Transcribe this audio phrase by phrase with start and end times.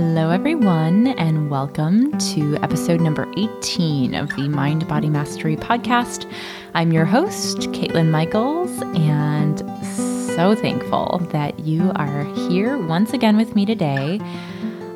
[0.00, 6.32] Hello, everyone, and welcome to episode number 18 of the Mind Body Mastery podcast.
[6.72, 13.56] I'm your host, Caitlin Michaels, and so thankful that you are here once again with
[13.56, 14.20] me today.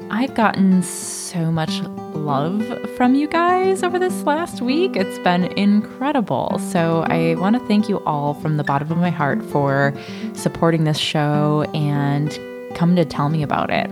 [0.09, 1.81] I've gotten so much
[2.15, 2.63] love
[2.97, 4.95] from you guys over this last week.
[4.95, 6.61] It's been incredible.
[6.71, 9.93] So, I want to thank you all from the bottom of my heart for
[10.35, 12.31] supporting this show and
[12.77, 13.91] come to tell me about it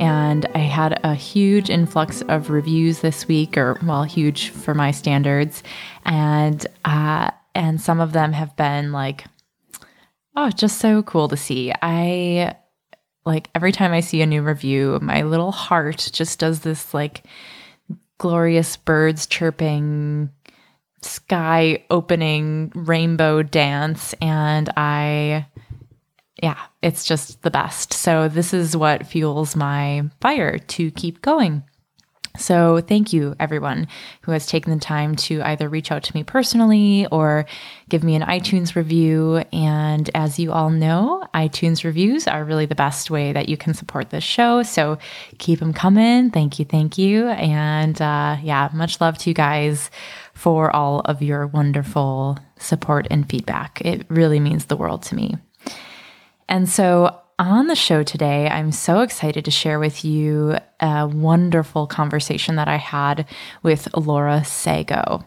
[0.00, 4.90] and I had a huge influx of reviews this week, or well, huge for my
[4.90, 5.62] standards,
[6.04, 9.24] and uh, and some of them have been like,
[10.36, 11.72] oh, just so cool to see.
[11.82, 12.56] I
[13.24, 17.24] like every time I see a new review, my little heart just does this like
[18.18, 20.30] glorious birds chirping
[21.02, 25.46] sky opening rainbow dance and I
[26.44, 27.94] yeah, it's just the best.
[27.94, 31.62] So, this is what fuels my fire to keep going.
[32.36, 33.88] So, thank you, everyone
[34.20, 37.46] who has taken the time to either reach out to me personally or
[37.88, 39.42] give me an iTunes review.
[39.54, 43.72] And as you all know, iTunes reviews are really the best way that you can
[43.72, 44.62] support this show.
[44.62, 44.98] So,
[45.38, 46.30] keep them coming.
[46.30, 46.66] Thank you.
[46.66, 47.28] Thank you.
[47.28, 49.90] And uh, yeah, much love to you guys
[50.34, 53.80] for all of your wonderful support and feedback.
[53.80, 55.38] It really means the world to me.
[56.48, 61.86] And so on the show today, I'm so excited to share with you a wonderful
[61.86, 63.26] conversation that I had
[63.62, 65.24] with Laura Seago.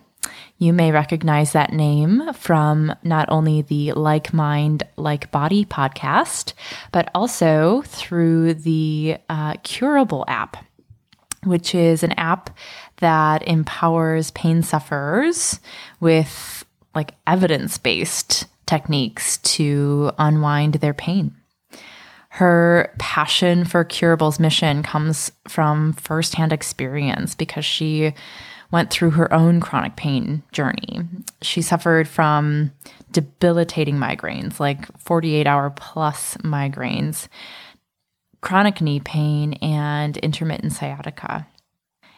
[0.58, 6.54] You may recognize that name from not only the Like Mind, Like Body podcast,
[6.92, 10.58] but also through the uh, Curable app,
[11.44, 12.50] which is an app
[12.98, 15.60] that empowers pain sufferers
[16.00, 16.66] with
[16.96, 21.36] like evidence based techniques to unwind their pain.
[22.30, 28.14] Her passion for Curable's mission comes from firsthand experience because she
[28.70, 31.02] went through her own chronic pain journey.
[31.42, 32.72] She suffered from
[33.12, 37.28] debilitating migraines, like 48 hour plus migraines,
[38.42, 41.48] chronic knee pain, and intermittent sciatica.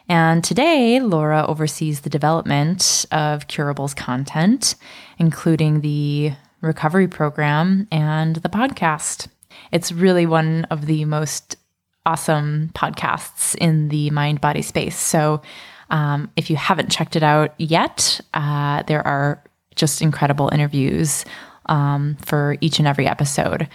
[0.08, 4.74] And today, Laura oversees the development of Curable's content,
[5.18, 9.28] including the recovery program and the podcast.
[9.72, 11.56] It's really one of the most
[12.06, 14.96] awesome podcasts in the mind body space.
[14.96, 15.42] So,
[15.90, 19.42] um, if you haven't checked it out yet, uh, there are
[19.74, 21.24] just incredible interviews
[21.66, 23.68] um, for each and every episode.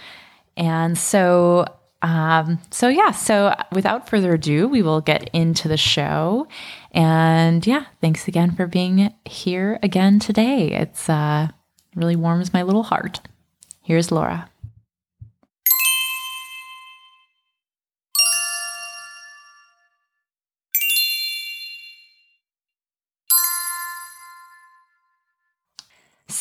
[0.56, 1.66] And so
[2.02, 6.46] um, so, yeah, so without further ado, we will get into the show.
[6.92, 10.70] And yeah, thanks again for being here again today.
[10.70, 11.48] It's uh,
[11.96, 13.20] really warms my little heart.
[13.82, 14.48] Here's Laura.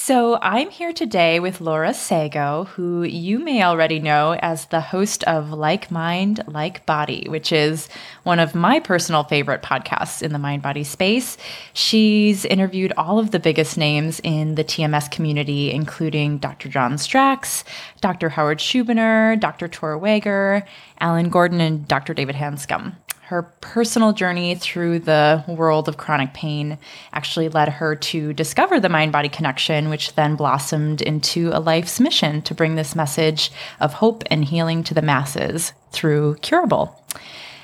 [0.05, 5.23] So, I'm here today with Laura Seago, who you may already know as the host
[5.23, 7.89] of Like Mind, Like Body, which is
[8.21, 11.39] one of my personal favorite podcasts in the mind body space.
[11.73, 16.69] She's interviewed all of the biggest names in the TMS community, including Dr.
[16.69, 17.63] John Stracks,
[17.99, 18.29] Dr.
[18.29, 19.67] Howard Schubiner, Dr.
[19.67, 20.67] Tor Wager,
[20.99, 22.13] Alan Gordon, and Dr.
[22.13, 26.77] David Hanscom her personal journey through the world of chronic pain
[27.11, 31.99] actually led her to discover the mind body connection, which then blossomed into a life's
[31.99, 37.03] mission to bring this message of hope and healing to the masses through Curable,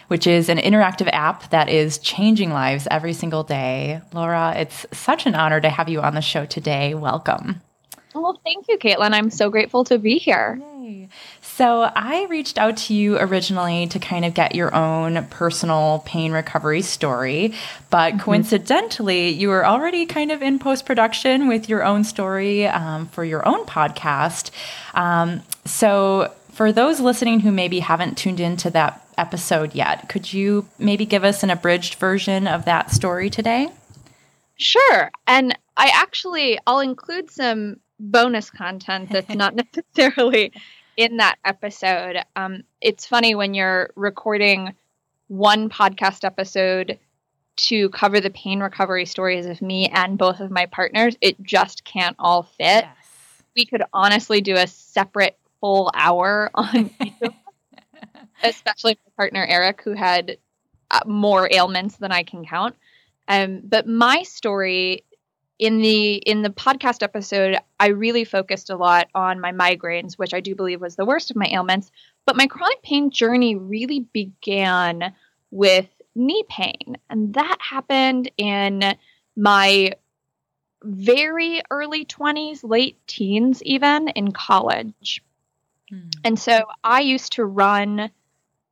[0.08, 4.02] which is an interactive app that is changing lives every single day.
[4.14, 6.96] Laura, it's such an honor to have you on the show today.
[6.96, 7.62] Welcome.
[8.16, 9.14] Well, thank you, Caitlin.
[9.14, 10.60] I'm so grateful to be here.
[10.82, 11.08] Yay.
[11.54, 16.32] So, I reached out to you originally to kind of get your own personal pain
[16.32, 17.54] recovery story,
[17.90, 18.22] but mm-hmm.
[18.22, 23.26] coincidentally, you were already kind of in post production with your own story um, for
[23.26, 24.52] your own podcast.
[24.94, 30.68] Um, so, for those listening who maybe haven't tuned into that episode yet, could you
[30.80, 33.70] maybe give us an abridged version of that story today?
[34.56, 35.12] Sure.
[35.28, 40.54] And I actually I'll include some bonus content that's not necessarily
[40.98, 42.24] in that episode.
[42.36, 44.76] Um, it's funny when you're recording
[45.28, 47.00] one podcast episode
[47.56, 51.84] to cover the pain recovery stories of me and both of my partners, it just
[51.84, 52.86] can't all fit.
[52.86, 52.96] Yes.
[53.56, 56.90] We could honestly do a separate full hour on
[58.44, 60.38] especially my partner Eric, who had
[60.90, 62.76] uh, more ailments than I can count.
[63.28, 65.04] Um, but my story
[65.62, 70.34] in the in the podcast episode, I really focused a lot on my migraines, which
[70.34, 71.92] I do believe was the worst of my ailments.
[72.26, 75.14] But my chronic pain journey really began
[75.52, 78.96] with knee pain, and that happened in
[79.38, 79.92] my
[80.84, 85.24] very early 20s, late teens, even in college.
[85.92, 86.10] Hmm.
[86.24, 88.10] And so I used to run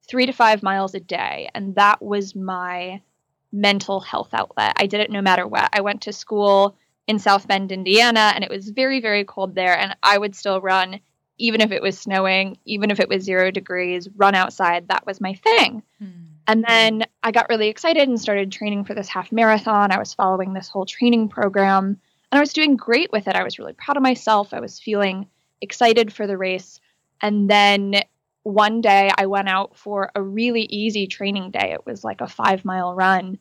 [0.08, 3.02] three to five miles a day, and that was my
[3.52, 4.74] mental health outlet.
[4.78, 5.70] I did it no matter what.
[5.74, 6.76] I went to school
[7.08, 10.62] in South Bend, Indiana, and it was very, very cold there, and I would still
[10.62, 11.00] run
[11.40, 14.90] even if it was snowing, even if it was zero degrees, run outside.
[14.90, 15.82] That was my thing.
[15.98, 16.10] Hmm.
[16.48, 19.92] And then I got really excited and started training for this half marathon.
[19.92, 22.00] I was following this whole training program
[22.32, 23.36] and I was doing great with it.
[23.36, 24.54] I was really proud of myself.
[24.54, 25.28] I was feeling
[25.62, 26.80] excited for the race.
[27.22, 28.02] And then
[28.44, 31.72] one day I went out for a really easy training day.
[31.74, 33.38] It was like a five mile run.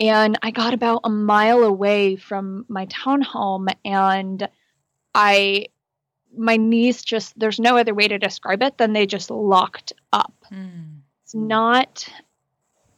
[0.00, 4.48] And I got about a mile away from my townhome and
[5.14, 5.66] I
[6.36, 10.34] my knees just there's no other way to describe it than they just locked up.
[10.52, 11.00] Mm.
[11.24, 12.08] It's not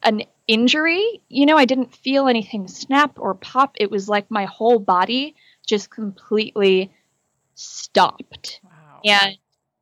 [0.03, 1.23] an injury.
[1.29, 3.77] You know, I didn't feel anything snap or pop.
[3.79, 5.35] It was like my whole body
[5.67, 6.93] just completely
[7.55, 8.61] stopped.
[8.63, 9.01] Wow.
[9.05, 9.39] And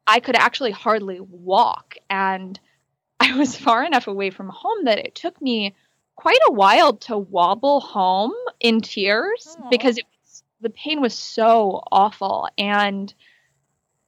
[0.09, 1.97] I could actually hardly walk.
[2.09, 2.59] And
[3.21, 5.77] I was far enough away from home that it took me
[6.17, 9.71] quite a while to wobble home in tears Aww.
[9.71, 12.49] because was, the pain was so awful.
[12.57, 13.13] And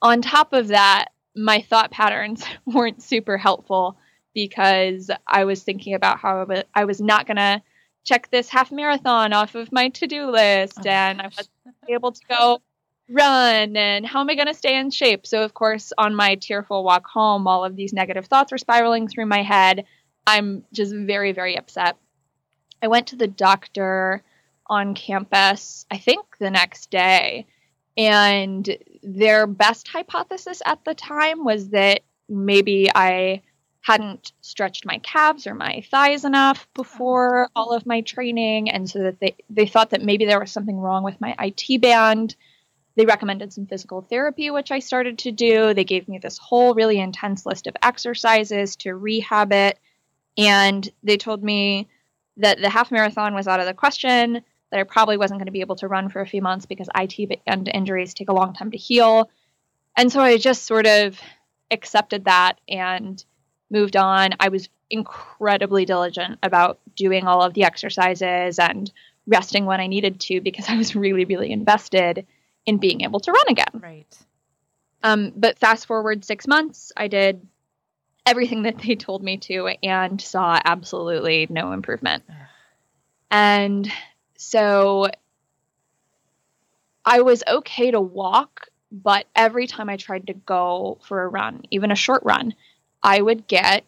[0.03, 3.99] on top of that, my thought patterns weren't super helpful
[4.35, 7.63] because I was thinking about how I was not going to
[8.05, 11.51] check this half marathon off of my to do list oh, and I wasn't
[11.89, 12.63] able to go
[13.11, 15.27] run and how am I going to stay in shape?
[15.27, 19.09] So, of course, on my tearful walk home, all of these negative thoughts were spiraling
[19.09, 19.85] through my head.
[20.27, 21.97] I'm just very, very upset.
[22.83, 24.23] I went to the doctor
[24.67, 27.47] on campus, I think the next day,
[27.97, 33.43] and their best hypothesis at the time was that maybe I
[33.83, 39.01] hadn't stretched my calves or my thighs enough before all of my training and so
[39.01, 42.37] that they they thought that maybe there was something wrong with my IT band.
[43.01, 45.73] They recommended some physical therapy which I started to do.
[45.73, 49.79] They gave me this whole really intense list of exercises to rehab it
[50.37, 51.89] and they told me
[52.37, 55.51] that the half marathon was out of the question, that I probably wasn't going to
[55.51, 58.53] be able to run for a few months because IT and injuries take a long
[58.53, 59.31] time to heal.
[59.97, 61.19] And so I just sort of
[61.71, 63.25] accepted that and
[63.71, 64.33] moved on.
[64.39, 68.93] I was incredibly diligent about doing all of the exercises and
[69.27, 72.27] resting when I needed to because I was really, really invested
[72.67, 73.81] in being able to run again.
[73.81, 74.19] Right.
[75.03, 77.47] Um, but fast forward six months, I did
[78.27, 82.25] everything that they told me to and saw absolutely no improvement.
[83.31, 83.91] and
[84.37, 85.09] so
[87.05, 91.63] I was okay to walk, but every time I tried to go for a run,
[91.71, 92.55] even a short run,
[93.03, 93.85] I would get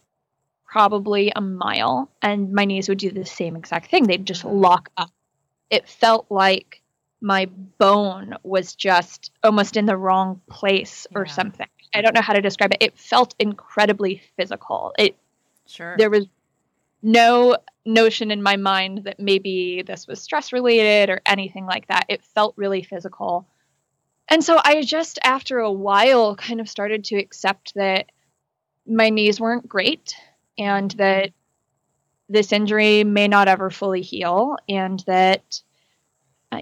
[0.67, 4.07] probably a mile and my knees would do the same exact thing.
[4.07, 5.11] They'd just lock up.
[5.69, 6.81] It felt like
[7.23, 7.47] my
[7.79, 11.33] bone was just almost in the wrong place or yeah.
[11.33, 11.69] something.
[11.95, 12.83] I don't know how to describe it.
[12.83, 14.93] It felt incredibly physical.
[14.99, 15.17] It
[15.67, 16.27] sure there was
[17.03, 22.07] no notion in my mind that maybe this was stress related or anything like that.
[22.09, 23.47] It felt really physical.
[24.29, 28.07] And so I just after a while kind of started to accept that
[28.87, 30.15] my knees weren't great
[30.59, 31.31] and that
[32.29, 35.61] this injury may not ever fully heal and that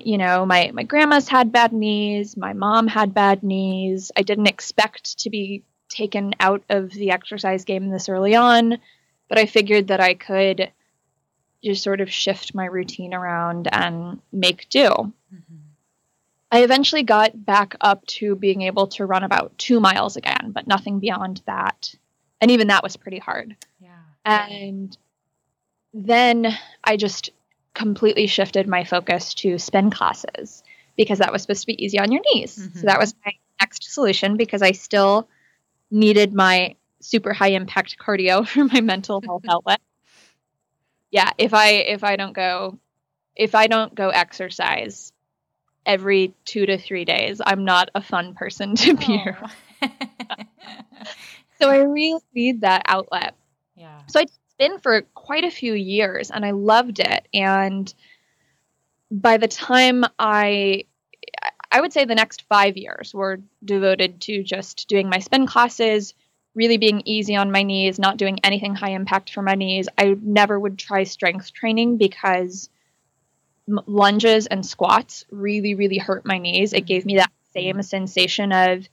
[0.02, 4.46] you know my my grandma's had bad knees my mom had bad knees i didn't
[4.46, 8.78] expect to be taken out of the exercise game this early on
[9.28, 10.70] but i figured that i could
[11.62, 15.56] just sort of shift my routine around and make do mm-hmm.
[16.50, 20.66] i eventually got back up to being able to run about two miles again but
[20.66, 21.94] nothing beyond that
[22.40, 23.56] and even that was pretty hard.
[23.80, 23.90] Yeah.
[24.24, 24.96] And
[25.92, 27.30] then I just
[27.74, 30.62] completely shifted my focus to spin classes
[30.96, 32.56] because that was supposed to be easy on your knees.
[32.56, 32.78] Mm-hmm.
[32.78, 35.28] So that was my next solution because I still
[35.90, 39.80] needed my super high impact cardio for my mental health outlet.
[41.10, 42.78] Yeah, if I if I don't go
[43.34, 45.12] if I don't go exercise
[45.86, 49.50] every 2 to 3 days, I'm not a fun person to be around.
[51.60, 53.34] So I really need that outlet.
[53.76, 54.00] Yeah.
[54.06, 57.26] So I'd been for quite a few years and I loved it.
[57.34, 57.92] And
[59.10, 60.84] by the time I
[61.72, 66.14] I would say the next five years were devoted to just doing my spin classes,
[66.54, 69.88] really being easy on my knees, not doing anything high impact for my knees.
[69.96, 72.68] I never would try strength training because
[73.68, 76.72] m- lunges and squats really, really hurt my knees.
[76.72, 76.86] It mm-hmm.
[76.86, 78.88] gave me that same sensation of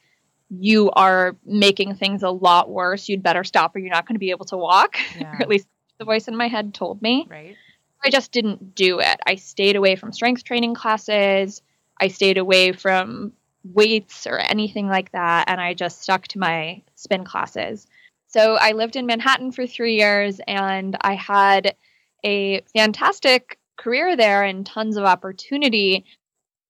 [0.50, 3.10] you are making things a lot worse.
[3.10, 4.98] You'd better stop or you're not going to be able to walk.
[5.20, 5.34] Yeah.
[5.34, 7.27] or at least the voice in my head told me.
[7.30, 7.56] Right.
[8.04, 9.20] I just didn't do it.
[9.25, 11.62] I stayed away from strength training classes.
[12.00, 15.50] I stayed away from weights or anything like that.
[15.50, 17.88] And I just stuck to my spin classes.
[18.27, 21.75] So I lived in Manhattan for three years and I had
[22.24, 26.06] a fantastic career there and tons of opportunity.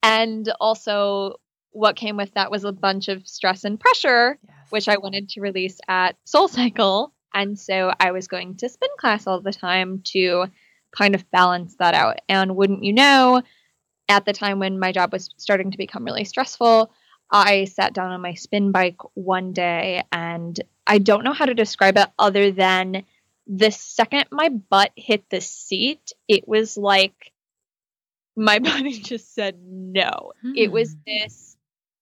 [0.04, 1.40] And also,
[1.78, 4.58] what came with that was a bunch of stress and pressure, Yes.
[4.72, 7.14] which I wanted to release at Soul Cycle.
[7.34, 10.46] And so I was going to spin class all the time to
[10.96, 12.18] kind of balance that out.
[12.28, 13.44] And wouldn't you know,
[14.10, 16.92] at the time when my job was starting to become really stressful,
[17.30, 21.54] I sat down on my spin bike one day and I don't know how to
[21.54, 23.04] describe it other than
[23.46, 27.32] the second my butt hit the seat, it was like
[28.36, 30.32] my body just said no.
[30.56, 31.00] It was Hmm.
[31.06, 31.57] this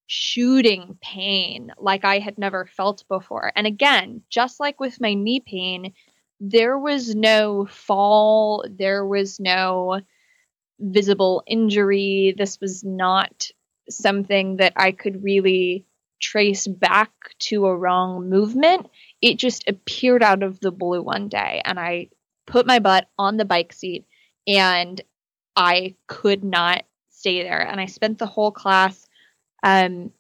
[0.08, 3.52] shooting pain like I had never felt before.
[3.56, 5.94] And again, just like with my knee pain,
[6.40, 10.02] there was no fall, there was no
[10.80, 12.36] visible injury.
[12.38, 13.50] This was not
[13.90, 15.86] something that I could really
[16.22, 18.90] trace back to a wrong movement.
[19.22, 22.10] It just appeared out of the blue one day, and I
[22.46, 24.06] put my butt on the bike seat
[24.48, 25.02] and
[25.56, 27.62] I could not stay there.
[27.62, 29.05] And I spent the whole class
[29.66, 30.12] um,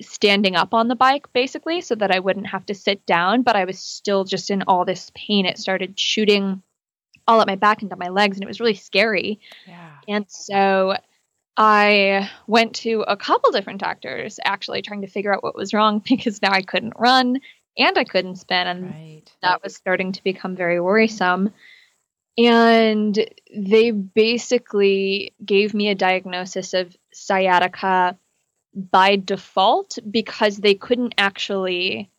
[0.00, 3.56] standing up on the bike basically so that I wouldn't have to sit down, but
[3.56, 5.46] I was still just in all this pain.
[5.46, 6.62] It started shooting
[7.26, 9.40] all up my back and down my legs, and it was really scary.
[9.66, 9.92] Yeah.
[10.08, 10.96] And so
[11.56, 16.02] I went to a couple different doctors actually trying to figure out what was wrong
[16.08, 17.38] because now I couldn't run
[17.78, 19.22] and I couldn't spin and Right.
[19.42, 21.52] that was starting to become very worrisome.
[22.36, 23.16] And
[23.56, 28.18] they basically gave me a diagnosis of sciatica
[28.74, 32.10] by default because they couldn't actually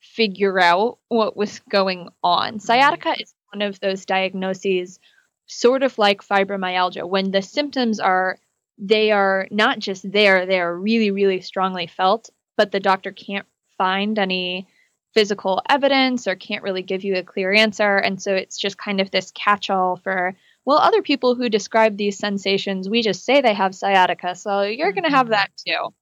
[0.00, 2.54] figure out what was going on.
[2.54, 2.58] Mm-hmm.
[2.58, 4.98] Sciatica is one of those diagnoses,
[5.46, 8.38] sort of like fibromyalgia, when the symptoms are
[8.78, 13.46] they are not just there, they are really, really strongly felt, but the doctor can't
[13.76, 14.68] find any
[15.14, 17.96] physical evidence or can't really give you a clear answer.
[17.96, 20.34] And so it's just kind of this catch all for,
[20.68, 24.34] well, other people who describe these sensations, we just say they have sciatica.
[24.34, 25.30] So you're going to have Mhm.
[25.30, 25.94] that too.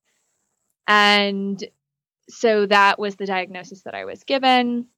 [0.88, 1.62] And
[2.28, 4.88] so that was the diagnosis that I was given.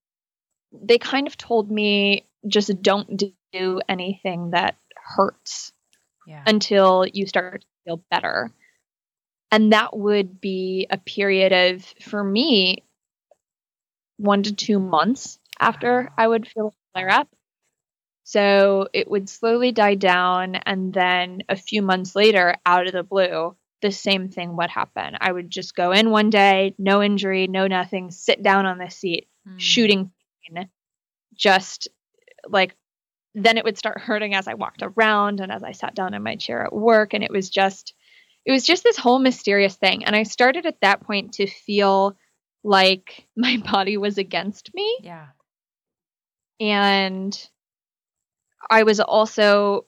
[0.72, 3.22] They kind of told me just don't
[3.52, 5.74] do anything that hurts
[6.26, 6.44] Yeah.
[6.46, 8.50] until you start to feel better.
[9.52, 12.84] And that would be a period of, for me,
[14.16, 17.28] one to two months after I would feel flare up.
[18.28, 20.54] So it would slowly die down.
[20.54, 25.16] And then a few months later, out of the blue, the same thing would happen.
[25.18, 28.90] I would just go in one day, no injury, no nothing, sit down on the
[28.90, 29.58] seat, Mm.
[29.58, 30.12] shooting
[30.46, 30.68] pain,
[31.34, 31.88] just
[32.46, 32.76] like
[33.34, 36.22] then it would start hurting as I walked around and as I sat down in
[36.22, 37.14] my chair at work.
[37.14, 37.94] And it was just,
[38.44, 40.04] it was just this whole mysterious thing.
[40.04, 42.14] And I started at that point to feel
[42.62, 44.98] like my body was against me.
[45.00, 45.28] Yeah.
[46.60, 47.48] And
[48.70, 49.86] I was also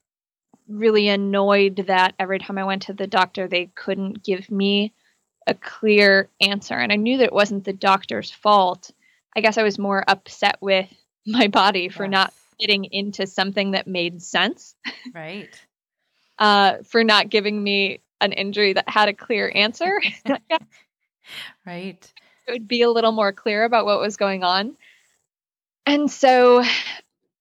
[0.68, 4.94] really annoyed that every time I went to the doctor, they couldn't give me
[5.46, 6.74] a clear answer.
[6.74, 8.90] And I knew that it wasn't the doctor's fault.
[9.36, 10.88] I guess I was more upset with
[11.26, 12.68] my body for not Yes.
[12.68, 14.74] getting into something that made sense,
[15.14, 15.48] Right.
[16.38, 20.00] uh, for not giving me an injury that had a clear answer.
[21.66, 22.12] Right.
[22.46, 24.76] It would be a little more clear about what was going on.
[25.86, 26.64] And so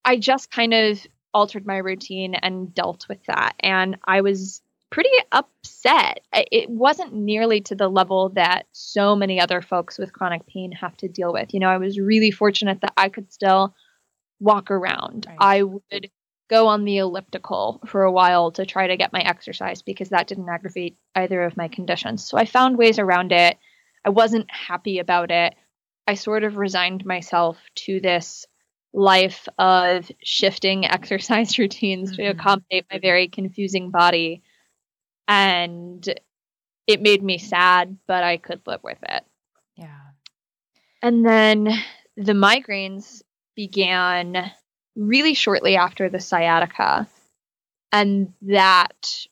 [0.06, 3.54] I just kind of altered my routine and dealt with that.
[3.60, 6.22] And I was pretty upset.
[6.34, 10.98] It wasn't nearly to the level that so many other folks with chronic pain have
[10.98, 11.54] to deal with.
[11.54, 13.76] You know, I was really fortunate that I could still
[14.40, 15.28] walk around.
[15.28, 15.38] Right.
[15.40, 16.10] I would
[16.50, 20.28] go on the elliptical for a while to try to get my exercise because that
[20.28, 22.26] didn't aggravate either of my conditions.
[22.26, 23.58] So I found ways around it.
[24.04, 25.54] I wasn't happy about it.
[26.08, 28.48] I sort of resigned myself to this
[28.94, 32.32] life of shifting exercise routines to Mhm.
[32.32, 34.42] accommodate my very confusing body.
[35.28, 36.04] And
[36.88, 39.24] it made me sad, but I could live with it.
[39.76, 40.00] Yeah.
[41.02, 41.66] And then
[42.18, 43.22] the migraines
[43.56, 44.52] began
[44.96, 47.08] really shortly after the sciatica.
[47.92, 49.26] And that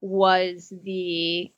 [0.00, 1.52] was the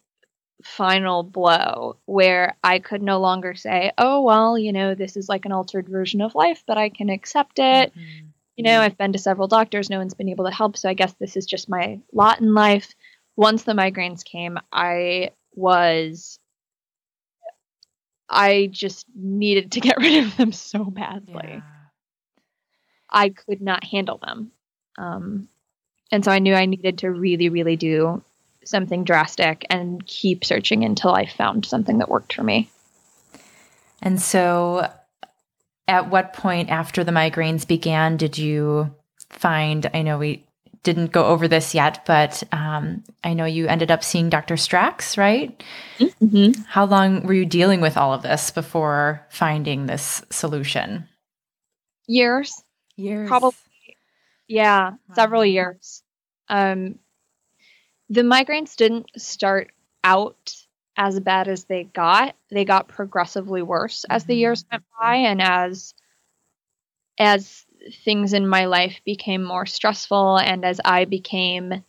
[0.64, 5.44] final blow where I could no longer say, oh, well, you know, this is like
[5.44, 7.94] an altered version of life, but I can accept it.
[7.94, 8.28] Mhm.
[8.56, 10.94] you know, I've been to several doctors, no one's been able to help, so I
[10.94, 12.94] guess this is just my lot in life.
[13.36, 16.38] Once the migraines came, I was
[18.28, 21.42] I just needed to get rid of them so badly.
[21.44, 21.60] Yeah.
[23.10, 24.50] I could not handle them.
[24.98, 25.48] Um,
[26.10, 28.22] and so I knew I needed to really, really do
[28.68, 32.70] something drastic and keep searching until I found something that worked for me.
[34.02, 34.90] And so,
[35.86, 38.94] at what point after the migraines began did you
[39.30, 39.90] find?
[39.92, 40.44] I know we
[40.84, 44.56] didn't go over this yet, but um, I know you ended up seeing Dr.
[44.56, 45.60] Stracks, right?
[45.98, 46.62] Mm-hmm.
[46.68, 51.08] How long were you dealing with all of this before finding this solution?
[52.06, 52.62] Years.
[52.96, 53.28] Years.
[53.28, 53.56] Probably.
[54.46, 55.14] Yeah, wow.
[55.14, 56.02] several years.
[56.48, 56.98] Um,
[58.08, 60.54] the migraines didn't start out
[60.96, 62.36] as bad as they got.
[62.50, 64.74] They got progressively worse as the years mm-hmm.
[64.74, 65.94] went by, and as
[67.18, 67.64] as
[68.04, 71.84] things in my life became more stressful, and as I became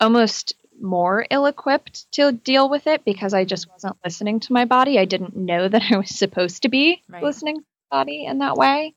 [0.00, 4.64] almost more ill equipped to deal with it because I just wasn't listening to my
[4.64, 4.98] body.
[4.98, 7.22] I didn't know that I was supposed to be right.
[7.22, 8.94] listening to my body in that way.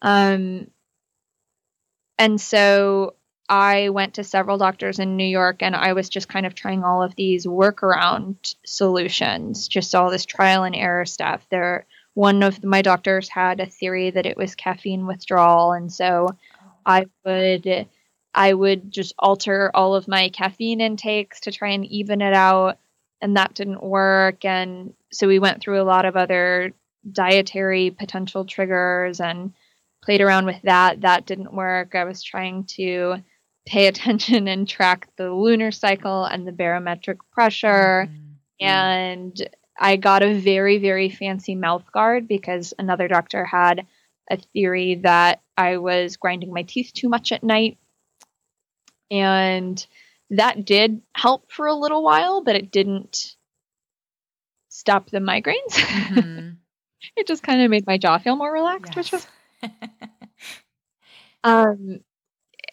[0.00, 0.70] Um,
[2.18, 3.14] and so
[3.48, 6.84] I went to several doctors in New York and I was just kind of trying
[6.84, 11.46] all of these workaround solutions, just all this trial and error stuff.
[11.50, 16.28] There one of my doctors had a theory that it was caffeine withdrawal and so
[16.30, 16.72] oh.
[16.84, 17.88] I would
[18.34, 22.78] I would just alter all of my caffeine intakes to try and even it out
[23.20, 24.44] and that didn't work.
[24.44, 26.72] And so we went through a lot of other
[27.10, 29.52] dietary potential triggers and
[30.02, 31.00] played around with that.
[31.00, 31.94] That didn't work.
[31.94, 33.16] I was trying to
[33.68, 38.08] pay attention and track the lunar cycle and the barometric pressure.
[38.08, 38.66] Mm-hmm.
[38.66, 39.48] And
[39.78, 43.86] I got a very, very fancy mouth guard because another doctor had
[44.30, 47.78] a theory that I was grinding my teeth too much at night.
[49.10, 49.86] And
[50.30, 53.36] that did help for a little while, but it didn't
[54.70, 55.72] stop the migraines.
[55.72, 56.50] Mm-hmm.
[57.16, 59.12] it just kind of made my jaw feel more relaxed, yes.
[59.12, 59.26] which was
[61.44, 62.00] um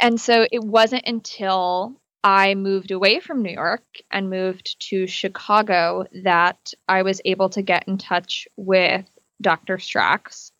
[0.06, 6.06] and so it wasn't until I moved away from New York and moved to Chicago
[6.24, 9.06] that I was able to get in touch with
[9.42, 9.80] Dr.
[9.80, 10.52] Stracks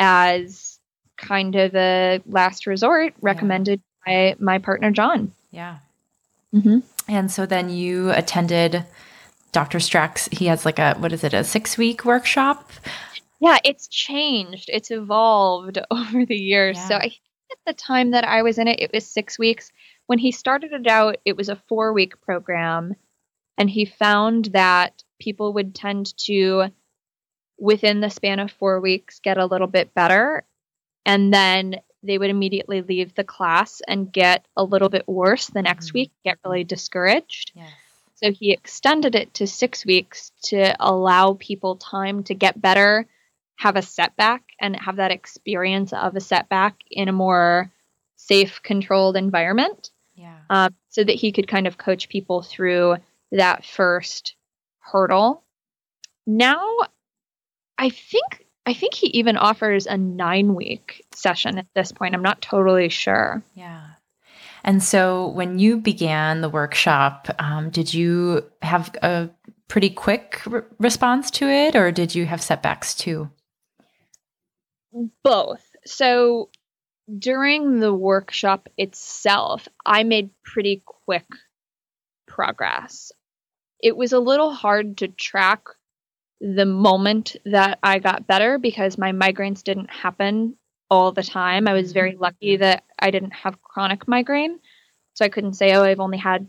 [0.00, 0.80] as
[1.16, 4.34] kind of a last resort recommended yeah.
[4.34, 5.30] by my partner, John.
[5.52, 5.78] Yeah.
[6.52, 6.80] Mm-hmm.
[7.06, 8.84] And so then you attended
[9.52, 9.78] Dr.
[9.78, 10.28] Stracks.
[10.32, 12.72] He has like a, what is it, a six week workshop?
[13.40, 14.70] Yeah, it's changed.
[14.72, 16.76] It's evolved over the years.
[16.78, 16.88] Yeah.
[16.88, 17.12] So I
[17.50, 19.70] at the time that I was in it, it was six weeks.
[20.06, 22.94] When he started it out, it was a four week program.
[23.56, 26.66] And he found that people would tend to,
[27.58, 30.44] within the span of four weeks, get a little bit better.
[31.04, 35.62] And then they would immediately leave the class and get a little bit worse the
[35.62, 35.98] next mm-hmm.
[35.98, 37.52] week, get really discouraged.
[37.54, 37.70] Yes.
[38.14, 43.06] So he extended it to six weeks to allow people time to get better
[43.58, 47.70] have a setback and have that experience of a setback in a more
[48.16, 49.90] safe, controlled environment.
[50.14, 50.38] Yeah.
[50.48, 52.96] Um, so that he could kind of coach people through
[53.32, 54.36] that first
[54.78, 55.42] hurdle.
[56.26, 56.62] Now,
[57.76, 62.14] I think I think he even offers a nine week session at this point.
[62.14, 63.42] I'm not totally sure.
[63.54, 63.86] Yeah.
[64.62, 69.30] And so when you began the workshop, um, did you have a
[69.68, 73.30] pretty quick re- response to it or did you have setbacks too?
[75.22, 75.64] Both.
[75.84, 76.50] So
[77.18, 81.26] during the workshop itself, I made pretty quick
[82.26, 83.12] progress.
[83.82, 85.62] It was a little hard to track
[86.40, 90.56] the moment that I got better because my migraines didn't happen
[90.90, 91.68] all the time.
[91.68, 94.58] I was very lucky that I didn't have chronic migraine.
[95.14, 96.46] So I couldn't say, oh, I've only had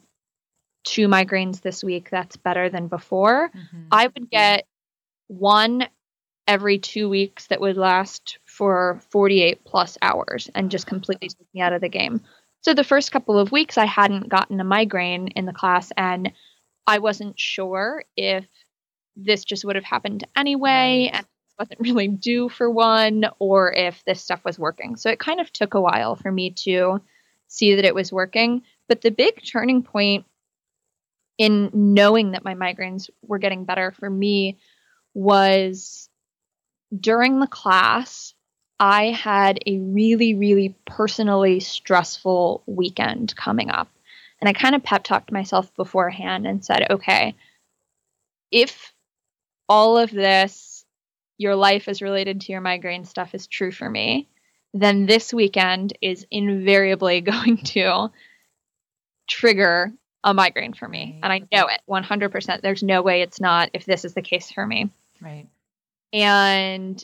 [0.83, 2.09] two migraines this week.
[2.09, 3.49] That's better than before.
[3.49, 3.87] Mm-hmm.
[3.91, 4.67] I would get
[5.27, 5.87] one
[6.49, 11.61] every two weeks that would last for 48 plus hours and just completely took me
[11.61, 12.21] out of the game.
[12.61, 16.31] So the first couple of weeks, I hadn't gotten a migraine in the class, and
[16.87, 18.47] I wasn't sure if
[19.15, 21.23] this just would have happened anyway and
[21.59, 24.95] wasn't really due for one, or if this stuff was working.
[24.95, 26.99] So it kind of took a while for me to
[27.47, 28.63] see that it was working.
[28.87, 30.25] But the big turning point
[31.37, 34.57] in knowing that my migraines were getting better for me
[35.13, 36.08] was
[36.97, 38.33] during the class,
[38.79, 43.89] I had a really, really personally stressful weekend coming up.
[44.39, 47.35] And I kind of pep talked myself beforehand and said, okay,
[48.51, 48.93] if
[49.67, 50.85] all of this,
[51.37, 54.27] your life is related to your migraine stuff, is true for me,
[54.73, 58.09] then this weekend is invariably going to
[59.27, 59.91] trigger
[60.23, 61.19] a migraine for me.
[61.21, 62.61] And I know it 100%.
[62.61, 64.89] There's no way it's not if this is the case for me.
[65.21, 65.47] Right.
[66.13, 67.03] And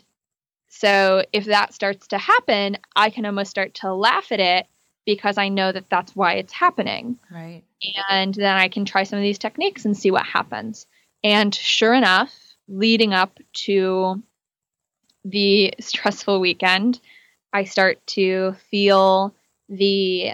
[0.70, 4.68] so if that starts to happen, I can almost start to laugh at it
[5.06, 7.18] because I know that that's why it's happening.
[7.32, 7.64] Right.
[8.10, 10.88] And then I can try some of these techniques and see what happens.
[11.24, 12.34] And sure enough,
[12.68, 14.22] leading up to
[15.24, 17.00] the stressful weekend,
[17.54, 19.34] I start to feel
[19.70, 20.34] the,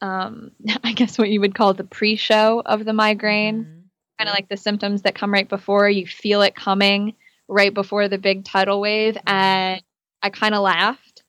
[0.00, 0.52] um,
[0.84, 3.80] I guess what you would call the pre show of the migraine, mm-hmm.
[4.18, 5.88] kind of like the symptoms that come right before.
[5.90, 7.14] You feel it coming
[7.52, 9.16] right before the big tidal wave.
[9.26, 9.82] And
[10.22, 11.22] I kind of laughed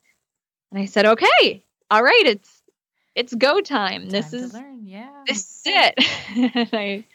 [0.72, 2.62] and I said, okay, all right, it's,
[3.16, 4.10] it's go time.
[4.10, 5.24] This is yeah.
[5.28, 6.56] This is it.
[6.56, 7.06] and I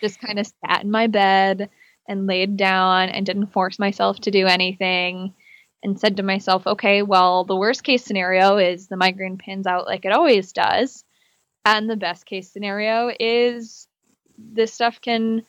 [0.00, 1.70] just kind of sat in my bed
[2.08, 5.34] and laid down and didn't force myself to do anything
[5.82, 9.86] and said to myself, okay, well, the worst case scenario is the migraine pins out
[9.86, 11.04] like it always does.
[11.64, 13.86] And the best case scenario is
[14.38, 15.42] this stuff can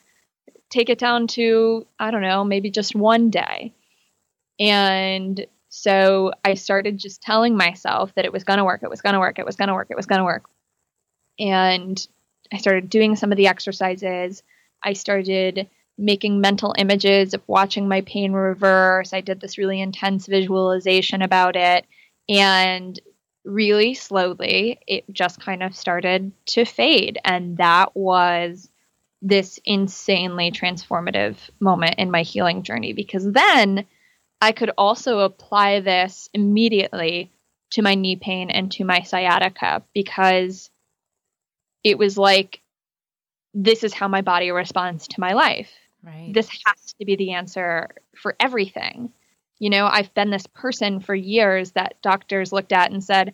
[0.70, 3.74] take it down to, I don't know, maybe just one day.
[4.60, 9.02] And so I started just telling myself that it was going to work, it was
[9.02, 10.46] going to work, it was going to work, it was going to work.
[11.40, 12.08] And
[12.52, 14.44] I started doing some of the exercises.
[14.84, 19.14] I started making mental images of watching my pain reverse.
[19.14, 21.86] I did this really intense visualization about it.
[22.28, 23.00] And
[23.46, 27.20] really slowly, it just kind of started to fade.
[27.24, 28.70] And that was
[29.22, 33.86] this insanely transformative moment in my healing journey because then
[34.42, 37.32] I could also apply this immediately
[37.72, 40.70] to my knee pain and to my sciatica because
[41.84, 42.62] it was like
[43.54, 45.72] this is how my body responds to my life.
[46.04, 46.32] Right.
[46.34, 49.12] This has to be the answer for everything.
[49.58, 53.34] You know, I've been this person for years that doctors looked at and said,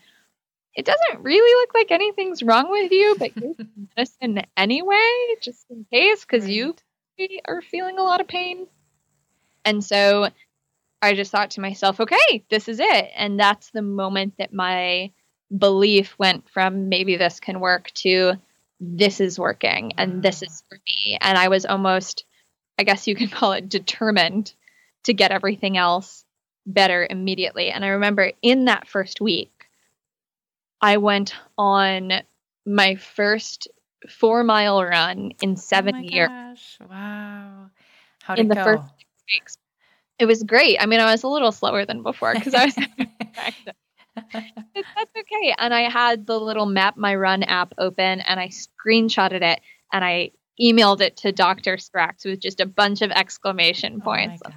[0.76, 3.56] it doesn't really look like anything's wrong with you, but you
[3.98, 6.54] medicine anyway, just in case, because right.
[6.54, 6.76] you
[7.48, 8.68] are feeling a lot of pain.
[9.64, 10.30] And so
[11.02, 13.12] I just thought to myself, okay, this is it.
[13.16, 15.12] And that's the moment that my
[15.56, 18.34] belief went from maybe this can work to
[18.82, 20.68] this is working and this is ah.
[20.70, 21.18] for me.
[21.22, 22.26] And I was almost,
[22.78, 24.54] I guess you can call it determined
[25.04, 26.26] to get everything else
[26.66, 27.70] better immediately.
[27.70, 29.55] And I remember in that first week,
[30.82, 32.12] I went on
[32.66, 33.68] my first
[34.10, 36.30] four mile run in oh seven oh years.
[36.30, 36.78] Gosh.
[36.90, 37.70] Wow.
[38.24, 38.64] How did in the go?
[38.64, 38.94] first
[39.34, 39.58] weeks.
[40.18, 40.78] It was great.
[40.80, 42.76] I mean, I was a little slower than before because I was
[44.16, 45.54] That's okay.
[45.58, 49.60] And I had the little Map My Run app open and I screenshotted it
[49.92, 51.78] and I emailed it to Dr.
[51.78, 54.42] Stracks with just a bunch of exclamation oh points.
[54.46, 54.52] Oh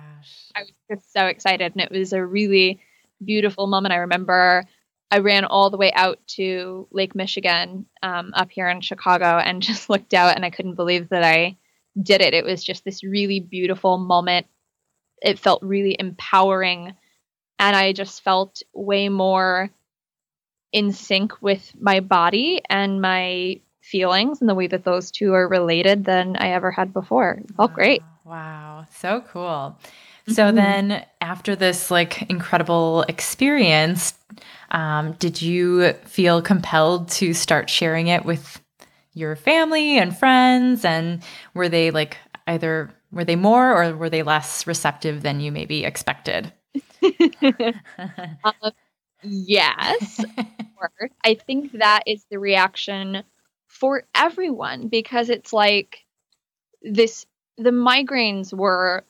[0.55, 2.81] I was just so excited and it was a really
[3.25, 3.93] beautiful moment.
[3.93, 4.65] I remember
[5.11, 9.63] I ran all the way out to Lake Michigan um, up here in Chicago and
[9.63, 11.57] just looked out and I couldn't believe that I
[12.01, 12.35] did it.
[12.35, 14.47] It was just this really beautiful moment
[15.23, 16.95] it felt really empowering
[17.59, 19.71] and I just felt way more
[20.73, 25.49] in sync with my body and my feelings and the way that those two are
[25.49, 27.41] related than I ever had before.
[27.43, 27.75] It felt wow.
[27.75, 28.03] great.
[28.25, 29.79] Wow, so cool.
[30.29, 30.57] So mm-hmm.
[30.57, 34.15] then after this like incredible experience,
[34.71, 38.61] um, did you feel compelled to start sharing it with
[39.15, 41.23] your family and friends and
[41.55, 45.85] were they like either were they more or were they less receptive than you maybe
[45.85, 46.53] expected?
[48.45, 48.73] um,
[49.23, 50.21] yes.
[51.25, 53.23] I think that is the reaction
[53.67, 56.05] for everyone because it's like
[56.83, 57.27] this
[57.57, 59.05] the migraines were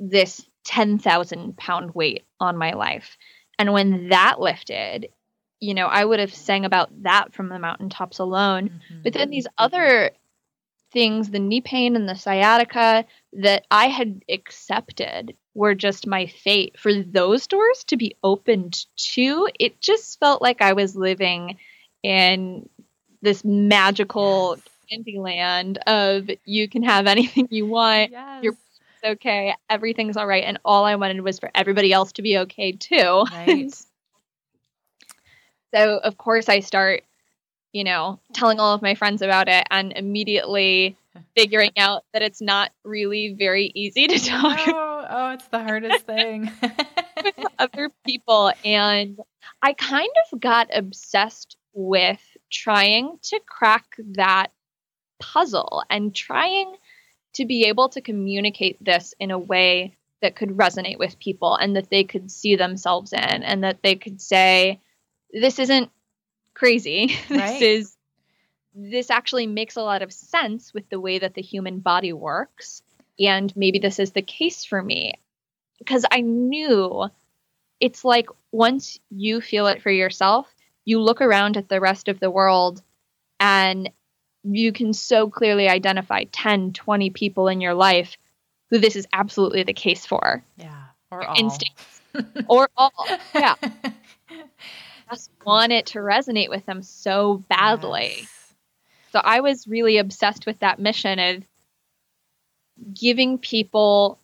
[0.00, 3.16] this 10,000 pound weight on my life.
[3.58, 5.08] And when that lifted,
[5.60, 8.68] you know, I would have sang about that from the mountaintops alone.
[8.68, 9.02] Mm-hmm.
[9.04, 10.10] But then these other
[10.92, 16.78] things, the knee pain and the sciatica that I had accepted were just my fate.
[16.78, 21.58] For those doors to be opened to, it just felt like I was living
[22.02, 22.68] in
[23.20, 24.58] this magical
[24.90, 28.10] candy land of you can have anything you want.
[28.10, 28.42] Yes.
[28.42, 28.56] You're
[29.04, 29.54] okay.
[29.68, 30.44] Everything's all right.
[30.44, 33.24] And all I wanted was for everybody else to be okay too.
[33.32, 33.72] Right.
[35.74, 37.04] so of course I start
[37.72, 40.96] you know, telling all of my friends about it and immediately
[41.36, 46.06] figuring out that it's not really very easy to talk oh, oh it's the hardest
[46.06, 49.18] thing with other people and
[49.60, 54.48] i kind of got obsessed with trying to crack that
[55.20, 56.74] puzzle and trying
[57.34, 61.76] to be able to communicate this in a way that could resonate with people and
[61.76, 64.80] that they could see themselves in and that they could say
[65.32, 65.90] this isn't
[66.54, 67.16] crazy.
[67.30, 67.58] Right.
[67.58, 67.96] this is
[68.74, 72.82] this actually makes a lot of sense with the way that the human body works.
[73.20, 75.14] And maybe this is the case for me.
[75.78, 77.10] Because i knew
[77.80, 80.46] it's like once you feel it for yourself
[80.84, 82.80] you look around at the rest of the world
[83.40, 83.90] and
[84.44, 88.16] you can so clearly identify 10 20 people in your life
[88.70, 90.84] who this is absolutely the case for Yeah.
[91.10, 91.36] Or all.
[91.38, 92.00] instincts.
[92.48, 92.92] or all
[93.34, 93.54] yeah
[95.10, 98.54] just want it to resonate with them so badly Yes.
[99.12, 101.42] so i was really obsessed with that mission of
[102.94, 104.18] giving people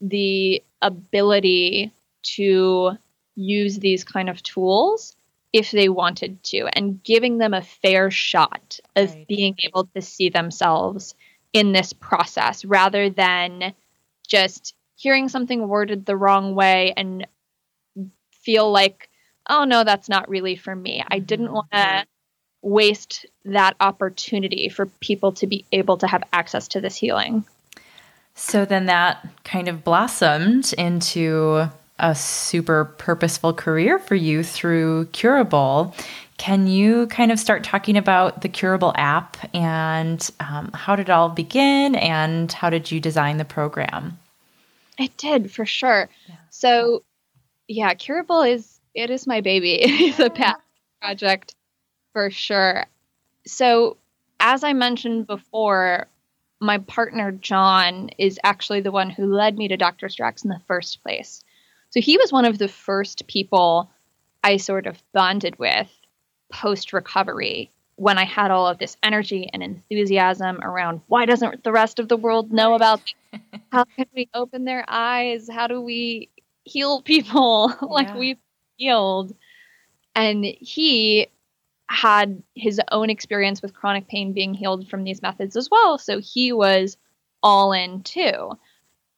[0.00, 2.92] the ability to
[3.34, 5.16] use these kind of tools
[5.54, 9.26] if they wanted to and giving them a fair shot of Right.
[9.28, 11.14] being able to see themselves
[11.52, 13.72] in this process rather than
[14.26, 17.26] just hearing something worded the wrong way and
[18.32, 19.08] feel like
[19.48, 21.04] oh no that's not really for me.
[21.06, 21.26] I mm-hmm.
[21.26, 22.04] didn't want to
[22.60, 27.44] waste that opportunity for people to be able to have access to this healing.
[28.34, 35.94] So then that kind of blossomed into a super purposeful career for you through Curable.
[36.36, 41.12] Can you kind of start talking about the Curable app and um, how did it
[41.12, 44.18] all begin and how did you design the program?
[44.98, 46.08] It did for sure.
[46.28, 46.34] Yeah.
[46.50, 47.04] So,
[47.68, 49.74] yeah, Curable is it is my baby.
[49.82, 50.56] It is a pet
[51.00, 51.54] project
[52.12, 52.86] for sure.
[53.46, 53.96] So,
[54.40, 56.06] as I mentioned before,
[56.60, 60.08] my partner John is actually the one who led me to Dr.
[60.08, 61.44] Stracks in the first place.
[61.94, 63.88] So he was one of the first people
[64.42, 65.88] I sort of bonded with
[66.52, 71.70] post recovery when I had all of this energy and enthusiasm around why doesn't the
[71.70, 73.40] rest of the world know about this?
[73.72, 75.48] how can we open their eyes?
[75.48, 76.30] How do we
[76.64, 78.18] heal people like Yeah.
[78.18, 78.38] we've
[78.76, 79.36] healed?
[80.16, 81.28] And he
[81.88, 85.98] had his own experience with chronic pain being healed from these methods as well.
[85.98, 86.96] So he was
[87.40, 88.58] all in too.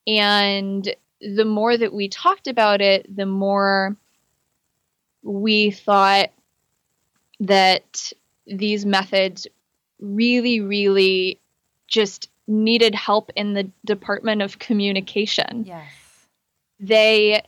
[0.05, 3.95] And the more that we talked about it, the more
[5.23, 6.29] we thought
[7.39, 8.11] that
[8.45, 9.47] these methods
[9.99, 11.39] really, really
[11.87, 15.65] just needed help in the department of communication.
[15.65, 15.91] Yes.
[16.79, 17.43] They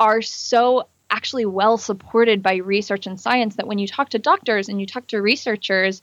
[0.00, 4.68] are so actually well supported by research and science that when you talk to doctors
[4.68, 6.02] and you talk to researchers,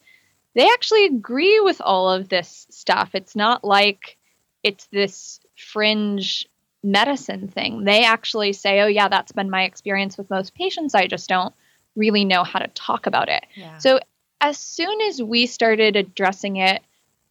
[0.56, 3.12] they actually agree with all of this stuff.
[3.14, 4.18] It's not like
[4.64, 6.48] it's this fringe
[6.84, 7.84] medicine thing.
[7.86, 10.94] They actually say, oh, yeah, that's been my experience with most patients.
[10.94, 11.54] I just don't
[11.96, 13.46] really know how to talk about it.
[13.56, 13.78] Yeah.
[13.78, 14.00] So
[14.42, 16.82] as soon as we started addressing it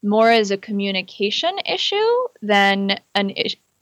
[0.02, 1.96] more as a communication issue
[2.40, 3.34] than an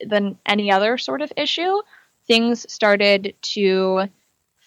[0.04, 1.80] than any other sort of issue,
[2.26, 4.08] things started to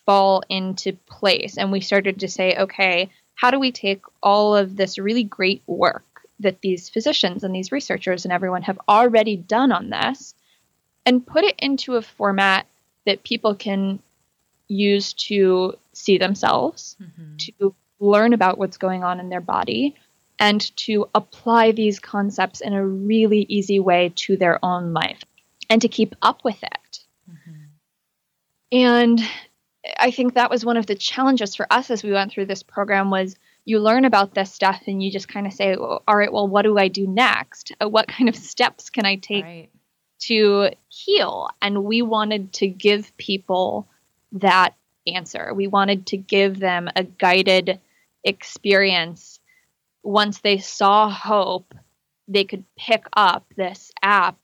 [0.06, 4.76] fall into place and we started to say, okay, how do we take all of
[4.76, 9.72] this really great work that these physicians and these researchers and everyone have already done
[9.72, 10.34] on this
[11.06, 12.66] and put it into a format
[13.06, 14.00] that people can
[14.68, 17.38] use to see themselves Mhm.
[17.38, 19.96] to learn about what's going on in their body
[20.40, 25.22] and to apply these concepts in a really easy way to their own life
[25.70, 27.00] and to keep up with it.
[27.30, 27.68] Mhm.
[28.72, 29.22] And
[30.00, 32.64] I think that was one of the challenges for us as we went through this
[32.64, 36.18] program was you learn about this stuff and you just kind of say, well, all
[36.18, 37.72] right, well, what do I do next?
[37.82, 39.70] Uh, What kind of steps can I take Right.
[40.22, 41.50] to heal.
[41.62, 43.88] And we wanted to give people
[44.34, 44.76] that
[45.08, 45.54] answer.
[45.54, 47.80] We wanted to give them a guided
[48.24, 49.40] experience.
[50.02, 51.74] Once they saw hope,
[52.28, 54.38] they could pick up this app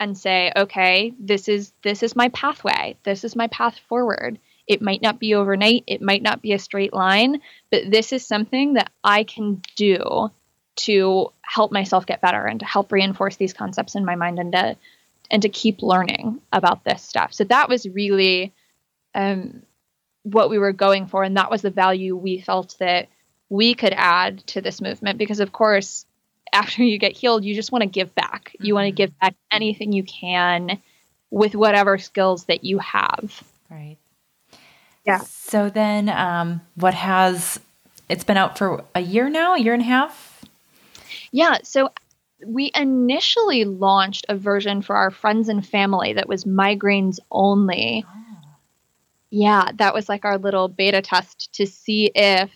[0.00, 2.96] and say, okay, this is this is my pathway.
[3.04, 4.38] This is my path forward.
[4.72, 8.26] It might not be overnight, it might not be a straight line, but this is
[8.26, 10.30] something that I can do
[10.74, 14.52] to help myself get better and to help reinforce these concepts in my mind and
[14.52, 14.76] to
[15.30, 17.32] and to keep learning about this stuff.
[17.32, 18.52] So that was really
[19.14, 19.62] um,
[20.22, 23.08] what we were going for, and that was the value we felt that
[23.48, 25.18] we could add to this movement.
[25.18, 26.06] Because of course,
[26.52, 28.54] after you get healed, you just want to give back.
[28.60, 30.80] You want to give back anything you can
[31.30, 33.42] with whatever skills that you have.
[33.70, 33.96] Right.
[35.04, 35.18] Yeah.
[35.18, 37.60] So then, um, what has
[38.08, 40.44] it's been out for a year now, a year and a half?
[41.32, 41.90] Yeah, so
[42.46, 48.04] we initially launched a version for our friends and family that was migraines only.
[49.30, 52.50] Yeah, that was like our little beta test to see if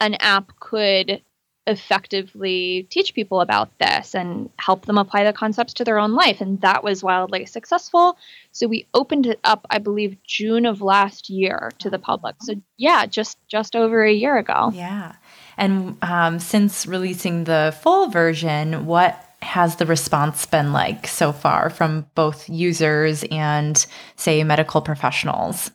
[0.00, 1.22] an app could
[1.66, 6.40] effectively teach people about this and help them apply the concepts to their own life.
[6.40, 8.16] And that was wildly successful.
[8.52, 12.36] So we opened it up, I believe, June of last year to the public.
[12.40, 14.70] So yeah, just just over a year ago.
[14.72, 15.16] Yeah.
[15.56, 21.70] And um, since releasing the full version, what has the response been like so far
[21.70, 25.70] from both users and, say, medical professionals?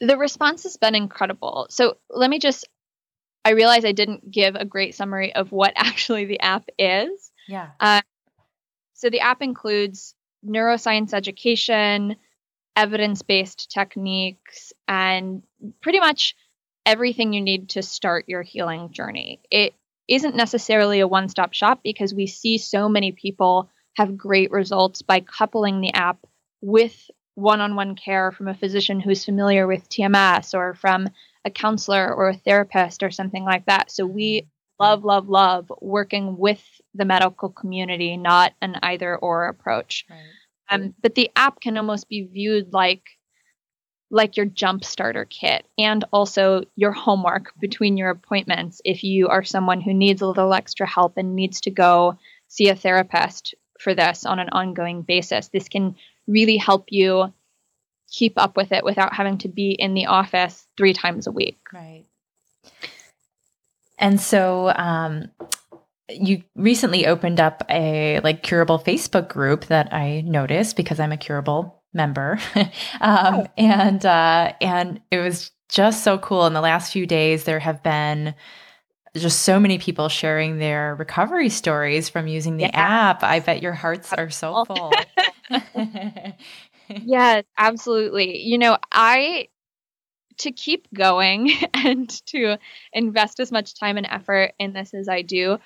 [0.00, 1.66] The response has been incredible.
[1.70, 2.66] So let me just
[3.44, 7.30] I realize I didn't give a great summary of what actually the app is.
[7.46, 7.70] Yeah.
[7.80, 8.02] Uh,
[8.94, 12.16] so the app includes neuroscience education,
[12.76, 15.42] evidence based techniques, and
[15.80, 16.34] pretty much
[16.86, 19.40] everything you need to start your healing journey.
[19.50, 19.74] It
[20.08, 25.02] isn't necessarily a one stop shop because we see so many people have great results
[25.02, 26.18] by coupling the app
[26.60, 31.08] with one on one care from a physician who's familiar with TMS or from
[31.44, 33.90] a counselor or a therapist or something like that.
[33.90, 34.48] So we
[34.80, 36.62] love, love, love working with
[36.94, 40.04] the medical community, not an either or approach.
[40.08, 40.18] Right.
[40.70, 43.02] Um, but the app can almost be viewed like
[44.10, 49.42] like your jump starter kit and also your homework between your appointments if you are
[49.42, 53.92] someone who needs a little extra help and needs to go see a therapist for
[53.92, 55.48] this on an ongoing basis.
[55.48, 55.96] This can
[56.28, 57.32] really help you
[58.14, 61.58] keep up with it without having to be in the office three times a week.
[61.72, 62.04] Right.
[63.98, 65.30] And so, um,
[66.08, 71.16] you recently opened up a like curable Facebook group that I noticed because I'm a
[71.16, 72.68] curable member, um,
[73.00, 73.46] oh.
[73.56, 76.46] and uh, and it was just so cool.
[76.46, 78.34] In the last few days, there have been
[79.16, 82.70] just so many people sharing their recovery stories from using the yeah.
[82.74, 83.22] app.
[83.22, 84.92] I bet your hearts are so full.
[87.04, 88.38] yes, absolutely.
[88.38, 89.48] You know, I
[90.38, 92.58] to keep going and to
[92.92, 95.58] invest as much time and effort in this as I do,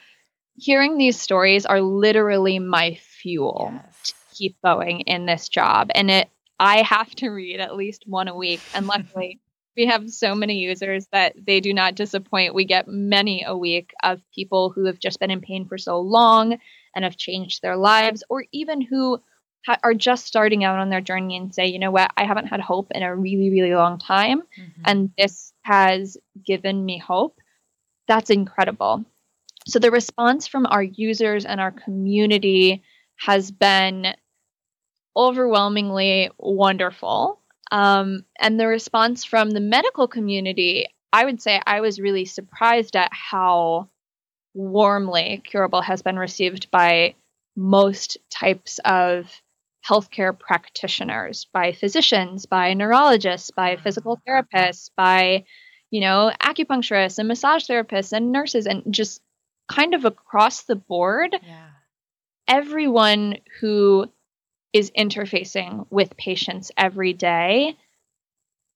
[0.54, 4.02] hearing these stories are literally my fuel yes.
[4.02, 5.90] to keep going in this job.
[5.94, 6.28] And it
[6.60, 8.60] I have to read at least one a week.
[8.74, 9.40] And luckily
[9.76, 12.54] we have so many users that they do not disappoint.
[12.54, 16.00] We get many a week of people who have just been in pain for so
[16.00, 16.58] long
[16.94, 19.22] and have changed their lives, or even who
[19.66, 22.46] ha- are just starting out on their journey and say, you know what, I haven't
[22.46, 24.40] had hope in a really, really long time.
[24.40, 24.82] Mm-hmm.
[24.84, 27.38] And this has given me hope.
[28.06, 29.04] That's incredible.
[29.66, 32.82] So the response from our users and our community
[33.16, 34.14] has been
[35.16, 37.40] overwhelmingly wonderful.
[37.70, 42.96] Um, and the response from the medical community, I would say I was really surprised
[42.96, 43.88] at how
[44.54, 47.14] warmly Curable has been received by
[47.56, 49.30] most types of
[49.88, 53.82] healthcare practitioners, by physicians, by neurologists, by mm-hmm.
[53.82, 55.44] physical therapists, by,
[55.90, 59.20] you know, acupuncturists and massage therapists and nurses, and just
[59.70, 61.36] kind of across the board.
[61.42, 61.68] Yeah.
[62.46, 64.10] Everyone who
[64.72, 67.76] is interfacing with patients every day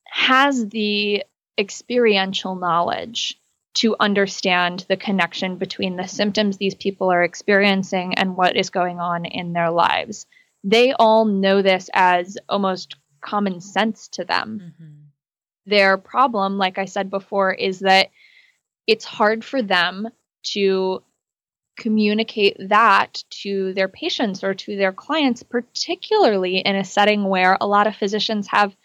[0.06, 1.24] has the
[1.58, 3.38] experiential knowledge
[3.74, 9.00] to understand the connection between the symptoms these people are experiencing and what is going
[9.00, 10.26] on in their lives
[10.64, 14.60] they all know this as almost common sense to them.
[14.62, 14.94] Mm-hmm.
[15.66, 18.10] Their problem, like I said before, is that
[18.86, 20.08] it's hard for them
[20.54, 21.02] to
[21.78, 27.66] communicate that to their patients or to their clients, particularly in a setting where a
[27.66, 28.76] lot of physicians have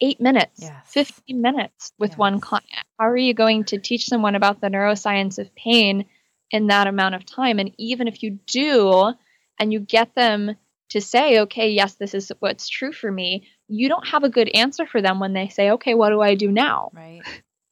[0.00, 0.72] eight minutes, yes.
[0.86, 2.18] 15 minutes with yes.
[2.18, 2.66] one client.
[2.98, 6.06] How are you going to teach someone about the neuroscience of pain
[6.50, 7.58] in that amount of time?
[7.58, 9.12] And even if you do,
[9.58, 10.56] and you get them
[10.90, 14.50] to say, okay, yes, this is what's true for me, you don't have a good
[14.54, 16.90] answer for them when they say, okay, what do I do now?
[16.92, 17.22] Right.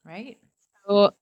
[0.04, 0.38] Right.
[0.86, 1.12] So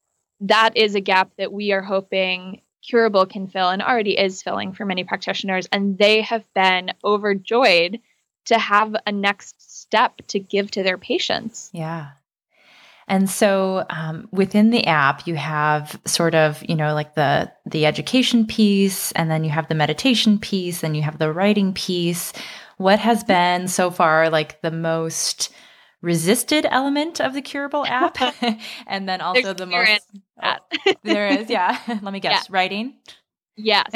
[0.40, 4.72] that is a gap that we are hoping Curable can fill and already is filling
[4.72, 5.66] for many practitioners.
[5.72, 7.98] And they have been overjoyed
[8.46, 11.70] to have a next step to give to their patients.
[11.72, 12.10] Yeah.
[13.08, 17.86] And so um, within the app, you have sort of, you know, like the the
[17.86, 22.32] education piece, and then you have the meditation piece, and you have the writing piece.
[22.76, 25.52] What has been so far like the most
[26.00, 28.18] resisted element of the curable app?
[28.86, 30.00] And then also There's the most
[30.42, 30.56] oh,
[31.02, 31.78] there is yeah.
[31.88, 32.46] Let me guess.
[32.48, 32.54] Yeah.
[32.56, 32.94] writing?
[33.56, 33.90] Yes.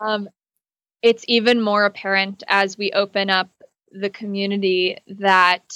[0.00, 0.28] Um,
[1.02, 3.50] it's even more apparent as we open up
[3.92, 5.74] the community that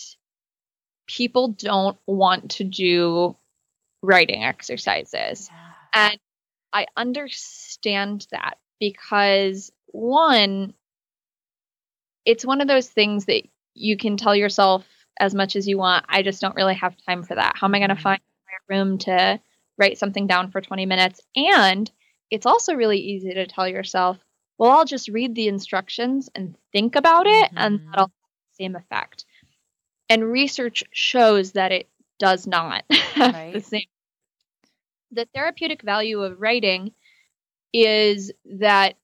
[1.16, 3.36] people don't want to do
[4.02, 5.50] writing exercises.
[5.50, 6.11] Yeah.
[6.11, 6.18] And
[6.72, 10.74] I understand that because one,
[12.24, 13.42] it's one of those things that
[13.74, 14.86] you can tell yourself
[15.18, 17.56] as much as you want, I just don't really have time for that.
[17.56, 18.02] How am I going to mm-hmm.
[18.02, 19.40] find a room to
[19.80, 21.20] write something down for 20 minutes.
[21.34, 21.90] And
[22.30, 24.18] it's also really easy to tell yourself,
[24.58, 27.58] well, I'll just read the instructions and think about it, mm-hmm.
[27.58, 29.24] and that'll have the same effect.
[30.11, 31.88] And research shows that it
[32.18, 33.52] does not have right.
[33.54, 33.86] the same.
[35.12, 36.92] The therapeutic value of writing
[37.72, 38.96] is that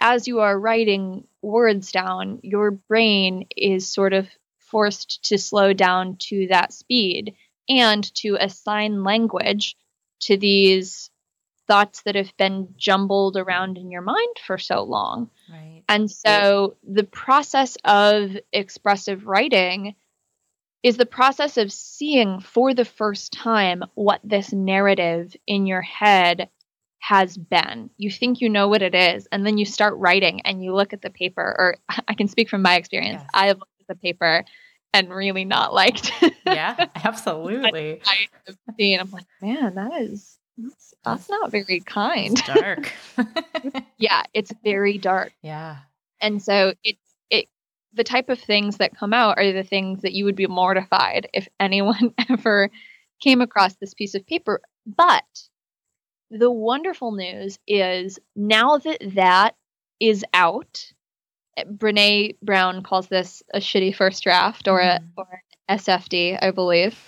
[0.00, 6.16] as you are writing words down, your brain is sort of forced to slow down
[6.18, 7.34] to that speed
[7.68, 9.76] and to assign language
[10.20, 11.10] to these
[11.66, 15.30] thoughts that have been jumbled around in your mind for so long.
[15.50, 15.82] Right.
[15.88, 19.94] And so the process of expressive writing
[20.82, 26.48] is the process of seeing for the first time what this narrative in your head
[26.98, 27.90] has been.
[27.96, 30.92] You think you know what it is, and then you start writing and you look
[30.92, 31.76] at the paper, or
[32.08, 33.20] I can speak from my experience.
[33.22, 33.30] Yes.
[33.34, 34.44] I have looked at the paper
[34.94, 36.12] and really not liked.
[36.46, 38.00] yeah, absolutely.
[38.06, 42.38] I, have seen, I'm like, man, that is that's, that's not very kind.
[42.38, 42.92] It's dark.
[43.98, 45.32] yeah, it's very dark.
[45.42, 45.78] Yeah.
[46.20, 46.96] And so it
[47.94, 51.28] the type of things that come out are the things that you would be mortified
[51.32, 52.70] if anyone ever
[53.22, 54.60] came across this piece of paper.
[54.86, 55.24] But
[56.30, 59.54] the wonderful news is now that that
[60.00, 60.92] is out,
[61.58, 65.08] Brene Brown calls this a shitty first draft or a mm.
[65.16, 66.98] or an SFD, I believe.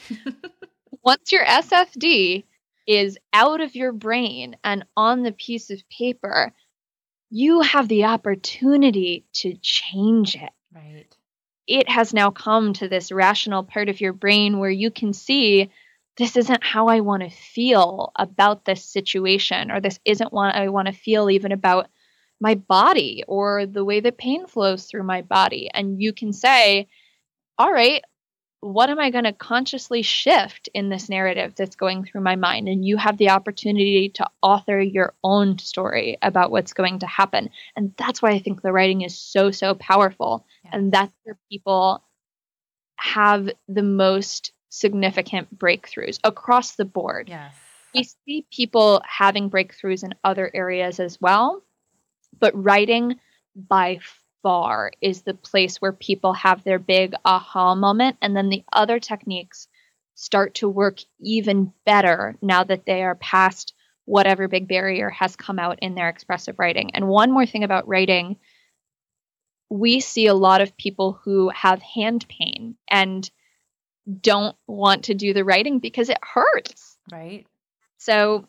[1.03, 2.45] Once your SFD
[2.87, 6.53] is out of your brain and on the piece of paper,
[7.31, 10.51] you have the opportunity to change it.
[10.75, 11.07] Right.
[11.67, 15.71] It has now come to this rational part of your brain where you can see
[16.17, 20.69] this isn't how I want to feel about this situation, or this isn't what I
[20.69, 21.89] want to feel even about
[22.41, 25.71] my body or the way that pain flows through my body.
[25.73, 26.89] And you can say,
[27.59, 28.03] all right,
[28.65, 32.67] what am I going to consciously shift in this narrative that's going through my mind?
[32.67, 37.51] And you have the opportunity to author your own story about what's going to happen.
[37.77, 40.47] And that's why I think the writing is so, so powerful.
[40.65, 40.71] Yeah.
[40.73, 42.03] And that's where people
[42.97, 47.29] have the most significant breakthroughs across the board.
[47.29, 47.55] Yes.
[47.95, 51.63] We see people having breakthroughs in other areas as well,
[52.41, 53.17] but writing
[53.55, 54.01] by
[54.45, 58.17] far is the place where people have their big aha moment.
[58.23, 59.67] And then the other techniques
[60.15, 63.75] start to work even better now that they are past
[64.05, 66.95] whatever big barrier has come out in their expressive writing.
[66.95, 68.37] And one more thing about writing
[69.71, 73.29] we see a lot of people who have hand pain and
[74.21, 76.97] don't want to do the writing because it hurts.
[77.11, 77.47] Right.
[77.99, 78.47] So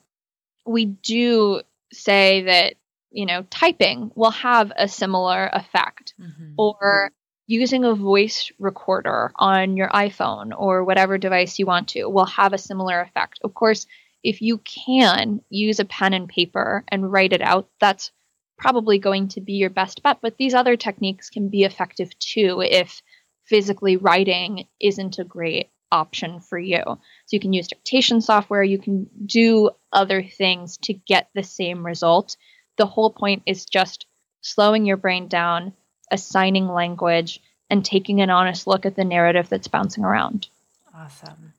[0.65, 1.61] we do
[1.93, 2.75] say that,
[3.11, 6.53] you know, typing will have a similar effect mm-hmm.
[6.57, 7.11] or
[7.47, 12.53] using a voice recorder on your iPhone or whatever device you want to will have
[12.53, 13.39] a similar effect.
[13.43, 13.85] Of course,
[14.23, 18.11] if you can use a pen and paper and write it out, that's
[18.57, 20.17] probably going to be your best bet.
[20.21, 23.01] But these other techniques can be effective too if
[23.45, 26.81] physically writing isn't a great option for you.
[26.83, 31.85] So you can use dictation software, you can do other things to get the same
[31.85, 32.37] result.
[32.77, 34.05] The whole point is just
[34.41, 35.73] slowing your brain down,
[36.11, 40.47] assigning language, and taking an honest look at the narrative that's bouncing around.
[40.95, 41.53] Awesome.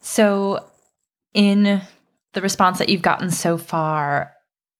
[0.00, 0.64] So,
[1.34, 1.82] in
[2.32, 4.34] the response that you've gotten so far,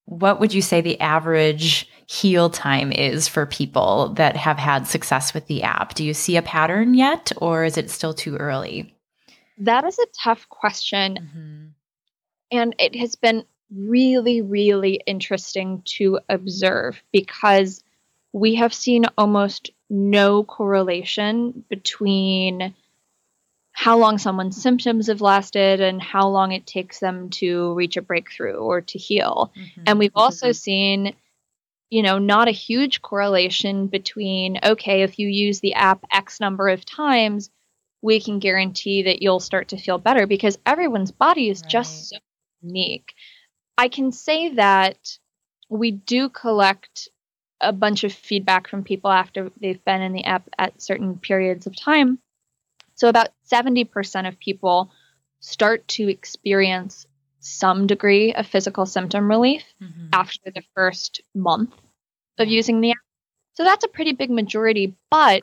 [0.06, 5.32] what would you say the average heal time is for people that have had success
[5.32, 5.94] with the app?
[5.94, 8.94] Do you see a pattern yet, or is it still too early?
[9.58, 11.18] That is a tough question.
[11.20, 11.66] Mm-hmm.
[12.52, 13.44] And it has been
[13.74, 17.82] really, really interesting to observe because
[18.32, 22.74] we have seen almost no correlation between
[23.72, 28.02] how long someone's symptoms have lasted and how long it takes them to reach a
[28.02, 29.52] breakthrough or to heal.
[29.56, 29.82] Mm-hmm.
[29.86, 30.52] And we've also mm-hmm.
[30.52, 31.16] seen,
[31.88, 36.68] you know, not a huge correlation between, okay, if you use the app X number
[36.68, 37.50] of times,
[38.02, 41.70] we can guarantee that you'll start to feel better because everyone's body is right.
[41.70, 42.16] just so
[42.62, 43.14] unique.
[43.80, 45.18] I can say that
[45.70, 47.08] we do collect
[47.62, 51.66] a bunch of feedback from people after they've been in the app at certain periods
[51.66, 52.18] of time.
[52.96, 54.90] So, about 70% of people
[55.38, 57.06] start to experience
[57.38, 60.08] some degree of physical symptom relief mm-hmm.
[60.12, 61.72] after the first month
[62.38, 62.98] of using the app.
[63.54, 64.94] So, that's a pretty big majority.
[65.10, 65.42] But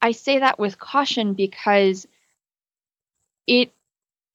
[0.00, 2.06] I say that with caution because
[3.48, 3.72] it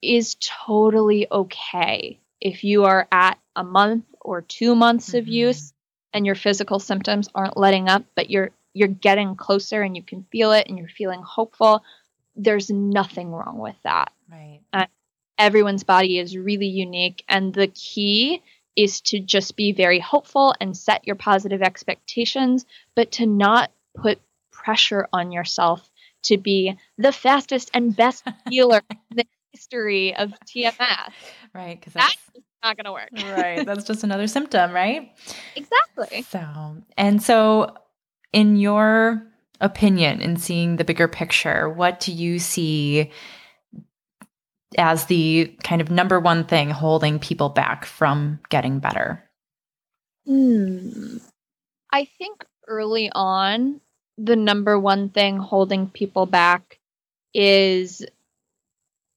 [0.02, 5.18] is totally okay if you are at a month or two months mm-hmm.
[5.18, 5.72] of use
[6.12, 10.26] and your physical symptoms aren't letting up, but you're you're getting closer and you can
[10.32, 11.82] feel it and you're feeling hopeful
[12.36, 14.12] there's nothing wrong with that.
[14.30, 14.60] Right.
[14.72, 14.86] Uh,
[15.38, 17.24] everyone's body is really unique.
[17.28, 18.42] And the key
[18.74, 22.64] is to just be very hopeful and set your positive expectations,
[22.94, 24.18] but to not put
[24.50, 25.88] pressure on yourself
[26.22, 28.80] to be the fastest and best healer
[29.52, 31.12] history of TMS.
[31.54, 33.10] Right, because that's, that's not going to work.
[33.36, 35.12] right, that's just another symptom, right?
[35.54, 36.22] Exactly.
[36.22, 37.76] So, and so
[38.32, 39.22] in your
[39.60, 43.10] opinion, in seeing the bigger picture, what do you see
[44.78, 49.22] as the kind of number one thing holding people back from getting better?
[50.26, 51.18] Hmm.
[51.92, 53.80] I think early on,
[54.18, 56.78] the number one thing holding people back
[57.34, 58.04] is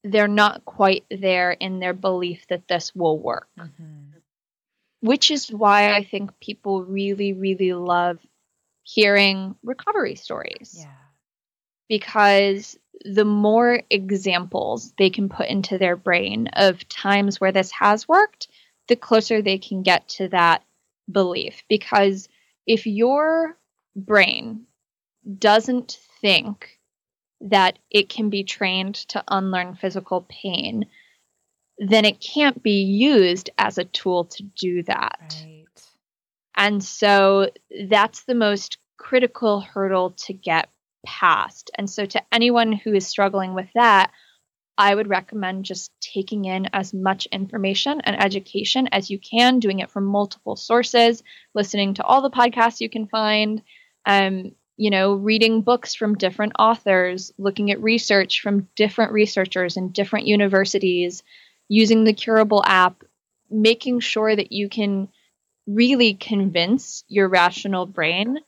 [0.06, 3.48] they're not quite there in their belief that this will work.
[3.60, 4.18] Mm-hmm.
[5.02, 8.20] Which is why I think people really, really love
[8.84, 10.78] hearing recovery stories.
[10.80, 10.92] Yeah.
[11.90, 18.08] Because the more examples they can put into their brain of times where this has
[18.08, 18.48] worked,
[18.88, 20.64] the closer they can get to that
[21.12, 21.64] belief.
[21.68, 22.30] Because
[22.66, 23.58] if your
[23.96, 24.66] brain
[25.38, 26.80] doesn't think
[27.42, 30.86] that it can be trained to unlearn physical pain,
[31.78, 35.36] then it can't be used as a tool to do that.
[35.44, 35.66] Right.
[36.56, 37.50] And so
[37.90, 40.70] that's the most critical hurdle to get
[41.06, 41.70] past.
[41.76, 44.12] And so, to anyone who is struggling with that,
[44.78, 49.80] I would recommend just taking in as much information and education as you can, doing
[49.80, 51.24] it from multiple sources,
[51.54, 53.62] listening to all the podcasts you can find,
[54.06, 59.90] um, you know, reading books from different authors, looking at research from different researchers in
[59.90, 61.24] different universities,
[61.68, 63.04] using the Curable app,
[63.50, 65.08] making sure that you can
[65.68, 68.40] really convince your rational brain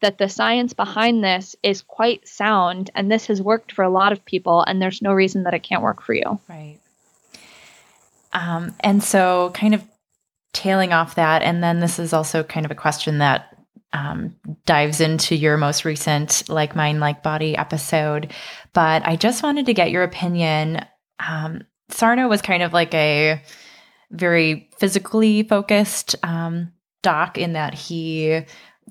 [0.00, 4.12] that the science behind this is quite sound and this has worked for a lot
[4.12, 6.38] of people and there's no reason that it can't work for you.
[6.48, 6.78] Right.
[8.32, 9.84] Um, and so, kind of
[10.52, 13.53] tailing off that, and then this is also kind of a question that
[13.94, 14.34] um,
[14.66, 18.32] dives into your most recent Like Mind, Like Body episode.
[18.74, 20.84] But I just wanted to get your opinion.
[21.26, 23.40] Um, Sarno was kind of like a
[24.10, 26.72] very physically focused um,
[27.02, 28.42] doc in that he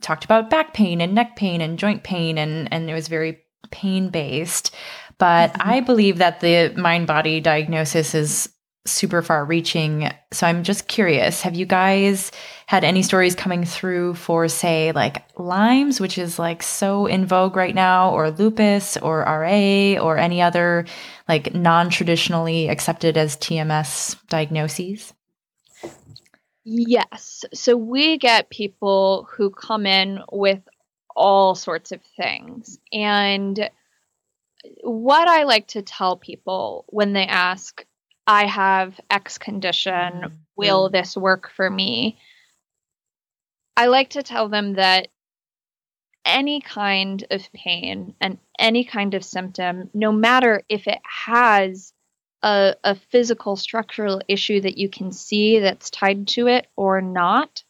[0.01, 3.39] talked about back pain and neck pain and joint pain and and it was very
[3.72, 4.74] pain based
[5.18, 5.70] but mm-hmm.
[5.70, 8.49] i believe that the mind body diagnosis is
[8.86, 12.31] super far reaching so i'm just curious have you guys
[12.67, 17.55] had any stories coming through for say like lyme's which is like so in vogue
[17.55, 20.86] right now or lupus or ra or any other
[21.29, 25.13] like non-traditionally accepted as tms diagnoses
[26.65, 27.43] Yes.
[27.53, 30.61] So we get people who come in with
[31.15, 32.79] all sorts of things.
[32.91, 33.69] And
[34.81, 37.86] what I like to tell people when they ask,
[38.26, 40.36] I have X condition, mm-hmm.
[40.55, 42.17] will this work for me?
[43.76, 45.07] I like to tell them that
[46.26, 51.91] any kind of pain and any kind of symptom, no matter if it has
[52.41, 57.63] a, a physical structural issue that you can see that's tied to it or not,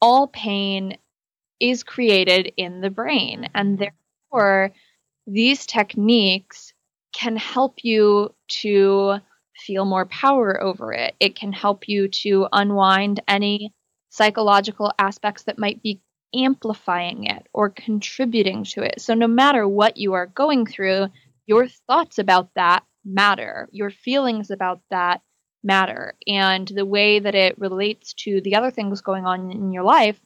[0.00, 0.96] all pain
[1.60, 3.50] is created in the brain.
[3.54, 4.72] And therefore,
[5.26, 6.72] these techniques
[7.12, 9.18] can help you to
[9.58, 11.14] feel more power over it.
[11.20, 13.72] It can help you to unwind any
[14.08, 16.00] psychological aspects that might be
[16.34, 19.00] amplifying it or contributing to it.
[19.00, 21.08] So, no matter what you are going through,
[21.46, 23.68] your thoughts about that matter.
[23.72, 25.22] Your feelings about that
[25.64, 26.14] matter.
[26.26, 30.20] And the way that it relates to the other things going on in your life,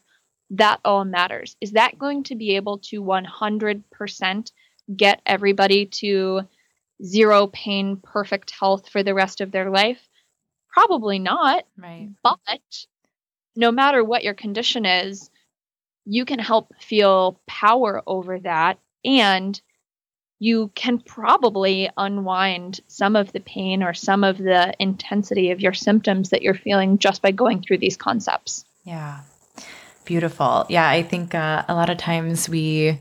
[0.51, 1.57] that all matters.
[1.61, 4.53] Is that going to be able to 100%
[4.95, 6.43] get everybody to
[7.05, 10.09] zero pain, perfect health for the rest of their life?
[10.73, 11.65] Probably not.
[11.77, 12.11] Right.
[12.23, 12.87] But
[13.57, 15.31] no matter what your condition is,
[16.05, 19.61] you can help feel power over that and
[20.39, 25.73] you can probably unwind some of the pain or some of the intensity of your
[25.73, 28.65] symptoms that you're feeling just by going through these concepts.
[28.85, 29.21] Yeah.
[30.05, 30.67] Beautiful.
[30.69, 33.01] Yeah, I think uh, a lot of times we,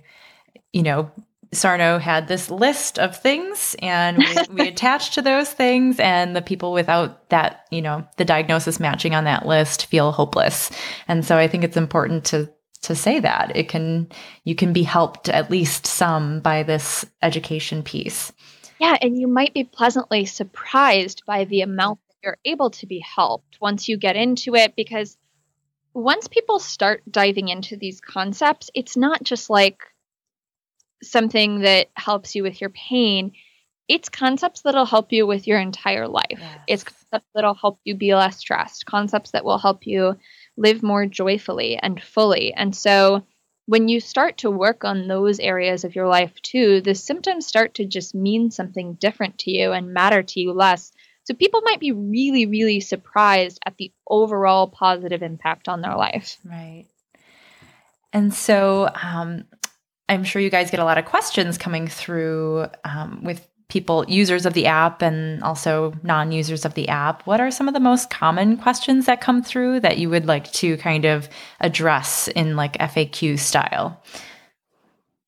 [0.72, 1.10] you know,
[1.54, 6.42] Sarno had this list of things and we, we attach to those things and the
[6.42, 10.72] people without that, you know, the diagnosis matching on that list feel hopeless.
[11.08, 12.50] And so I think it's important to
[12.82, 14.08] to say that it can
[14.44, 18.32] you can be helped at least some by this education piece
[18.80, 23.00] yeah and you might be pleasantly surprised by the amount that you're able to be
[23.00, 25.16] helped once you get into it because
[25.94, 29.84] once people start diving into these concepts it's not just like
[31.02, 33.32] something that helps you with your pain
[33.92, 36.24] it's concepts that'll help you with your entire life.
[36.40, 36.60] Yes.
[36.66, 40.18] It's concepts that'll help you be less stressed, concepts that will help you
[40.56, 42.54] live more joyfully and fully.
[42.54, 43.26] And so
[43.66, 47.74] when you start to work on those areas of your life too, the symptoms start
[47.76, 50.94] to just mean something different to you and matter to you less.
[51.26, 56.38] So people might be really, really surprised at the overall positive impact on their life.
[56.46, 56.86] Right.
[58.14, 59.44] And so um,
[60.12, 64.46] I'm sure you guys get a lot of questions coming through um, with people, users
[64.46, 67.26] of the app, and also non users of the app.
[67.26, 70.52] What are some of the most common questions that come through that you would like
[70.54, 74.04] to kind of address in like FAQ style?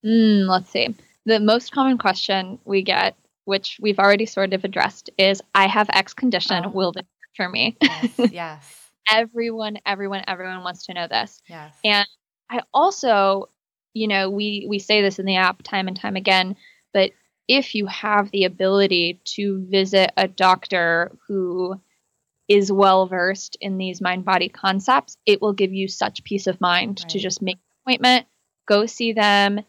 [0.06, 0.94] Mm, let's see.
[1.26, 3.16] The most common question we get
[3.46, 6.64] which we've already sort of addressed, is I have X condition.
[6.66, 6.70] Oh.
[6.70, 7.06] Will this
[7.36, 7.78] for me?
[7.82, 8.20] Yes.
[8.32, 8.90] yes.
[9.10, 11.42] everyone, everyone, everyone wants to know this.
[11.48, 11.76] Yes.
[11.84, 12.08] And
[12.50, 13.50] I also,
[13.94, 16.56] you know, we we say this in the app time and time again,
[16.94, 17.12] but
[17.48, 21.80] if you have the ability to visit a doctor who
[22.48, 26.62] is well versed in these mind body concepts, it will give you such peace of
[26.62, 27.10] mind right.
[27.10, 28.28] to just make an appointment,
[28.68, 29.62] go see them,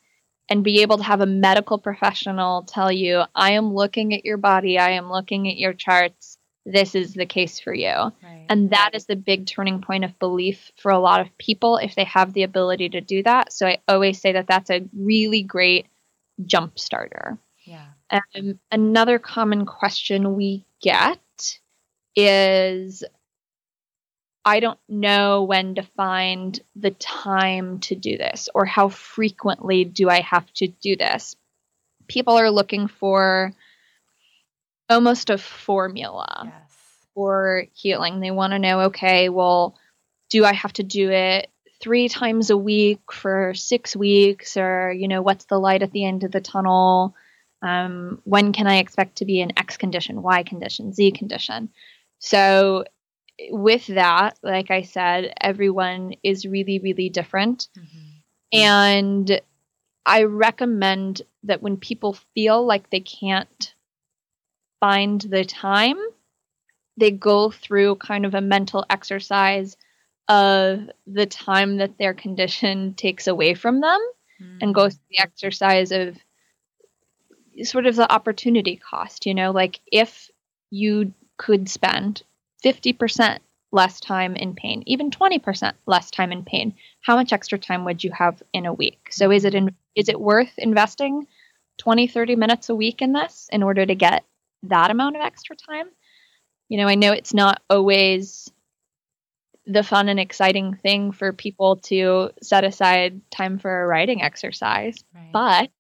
[0.49, 4.37] and be able to have a medical professional tell you, I am looking at your
[4.37, 6.34] body, I am looking at your charts,
[6.67, 7.87] this is the case for you.
[7.89, 8.47] Right.
[8.49, 11.95] And that is the big turning point of belief for a lot of people if
[11.95, 13.53] they have the ability to do that.
[13.53, 15.87] So I always say that that's a really great
[16.45, 17.39] jump starter.
[17.65, 17.87] Yeah.
[18.11, 21.21] Um, another common question we get
[22.17, 23.05] is
[24.45, 30.11] I don't know when to find the time to do this or how frequently do
[30.11, 31.35] I have to do this.
[32.09, 33.53] People are looking for
[34.89, 36.55] almost a formula yes.
[37.15, 38.21] for healing.
[38.21, 39.77] They want to know okay, well,
[40.31, 44.57] do I have to do it three times a week for six weeks?
[44.57, 47.15] Or, you know, what's the light at the end of the tunnel?
[47.63, 51.71] Um, when can I expect to be in X condition, Y condition, Z condition?
[52.19, 52.85] So
[53.51, 57.69] with that, like I said, everyone is really, really different.
[57.77, 58.59] Mm-hmm.
[58.59, 59.41] And
[60.07, 63.75] I recommend that when people feel like they can't
[64.81, 65.97] find the time,
[66.97, 69.77] they go through kind of a mental exercise
[70.29, 74.01] of the time that their condition takes away from them
[74.41, 74.59] mm-hmm.
[74.61, 76.17] and go through the exercise of
[77.63, 80.31] sort of the opportunity cost, you know, like if
[80.71, 82.23] you could spend
[82.65, 83.39] 50%
[83.71, 88.03] less time in pain, even 20% less time in pain, how much extra time would
[88.03, 89.09] you have in a week?
[89.11, 91.27] So is it in, is it worth investing
[91.79, 94.25] 20 30 minutes a week in this in order to get
[94.69, 95.87] that amount of extra time?
[96.69, 98.51] You know, I know it's not always
[99.67, 105.03] the fun and exciting thing for people to set aside time for a writing exercise,
[105.15, 105.31] right.
[105.33, 105.71] but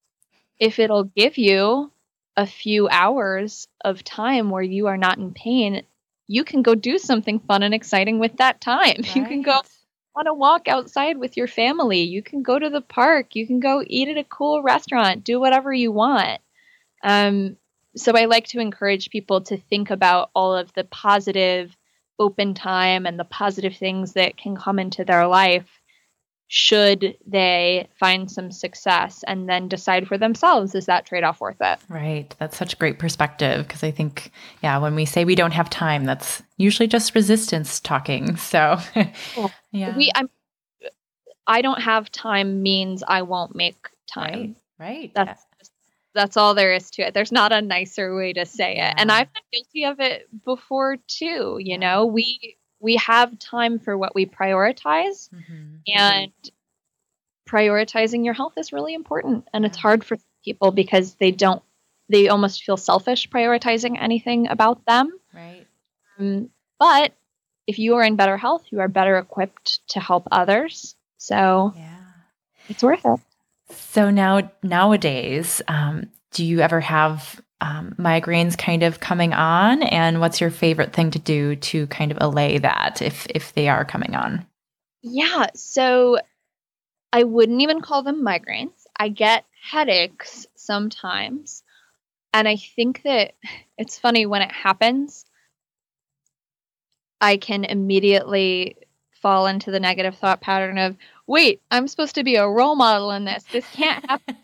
[0.58, 1.90] if it'll give you
[2.36, 5.84] a few hours of time where you are not in pain
[6.26, 8.96] you can go do something fun and exciting with that time.
[9.02, 9.10] Right.
[9.16, 9.60] You can go
[10.16, 12.02] on a walk outside with your family.
[12.02, 13.34] You can go to the park.
[13.34, 15.24] You can go eat at a cool restaurant.
[15.24, 16.40] Do whatever you want.
[17.02, 17.56] Um,
[17.96, 21.76] so I like to encourage people to think about all of the positive
[22.18, 25.80] open time and the positive things that can come into their life
[26.46, 31.60] should they find some success and then decide for themselves is that trade off worth
[31.60, 34.30] it right that's such great perspective because i think
[34.62, 38.78] yeah when we say we don't have time that's usually just resistance talking so
[39.72, 40.28] yeah we i'm
[41.46, 45.12] i don't have time means i won't make time right, right.
[45.14, 45.53] that's yeah.
[46.14, 47.14] That's all there is to it.
[47.14, 48.90] There's not a nicer way to say yeah.
[48.90, 48.94] it.
[48.98, 52.06] And i've been guilty of it before too you know?
[52.06, 55.76] We we have time for what we prioritize mm-hmm.
[55.86, 56.32] and
[57.48, 61.62] prioritizing your health is really important and it's hard for people because they don't
[62.08, 65.10] they almost feel selfish prioritizing anything about them.
[65.34, 65.66] Right.
[66.18, 67.14] Um, but
[67.66, 70.94] if you are in better health you are better equipped to help others.
[71.18, 71.96] So yeah.
[72.68, 73.20] it's worth it
[73.94, 79.84] so now nowadays um, do you ever have um, migraines kind of coming on?
[79.84, 83.68] And what's your favorite thing to do to kind of allay that if if they
[83.68, 84.44] are coming on?
[85.02, 86.18] Yeah so
[87.12, 88.82] i wouldn't even call them migraines.
[88.98, 91.62] I get headaches sometimes.
[92.32, 93.34] And i think that
[93.78, 95.24] it's funny when it happens
[97.20, 98.76] i can immediately
[99.22, 103.10] fall into the negative thought pattern of wait i'm supposed to be a role model
[103.10, 104.36] in this this can't happen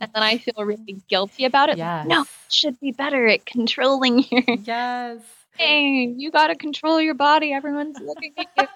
[0.00, 1.76] and then I feel really guilty about it.
[1.76, 2.06] Yes.
[2.06, 5.20] no, should be better at controlling your yes.
[5.56, 7.52] Hey, you got to control your body.
[7.52, 8.66] Everyone's looking at you.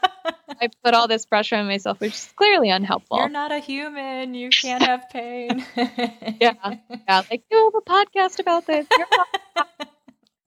[0.60, 3.16] I put all this pressure on myself, which is clearly unhelpful.
[3.16, 4.34] You're not a human.
[4.34, 5.64] You can't have pain.
[5.76, 7.22] yeah, yeah.
[7.30, 8.86] Like you have a podcast about this.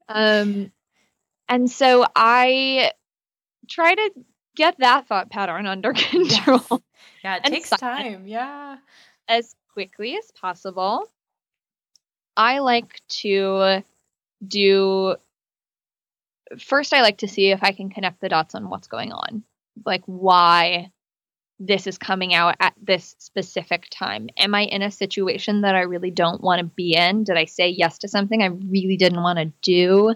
[0.08, 0.72] um,
[1.50, 2.92] and so I
[3.68, 4.12] try to
[4.58, 6.62] get that thought pattern under control.
[6.70, 6.80] Yes.
[7.24, 8.28] Yeah, it takes time.
[8.28, 8.78] Yeah,
[9.28, 11.04] as quickly as possible.
[12.38, 13.84] I like to
[14.46, 15.16] do
[16.60, 19.44] first I like to see if I can connect the dots on what's going on.
[19.86, 20.92] Like why
[21.60, 24.30] this is coming out at this specific time.
[24.38, 27.24] Am I in a situation that I really don't want to be in?
[27.24, 30.14] Did I say yes to something I really didn't want to do?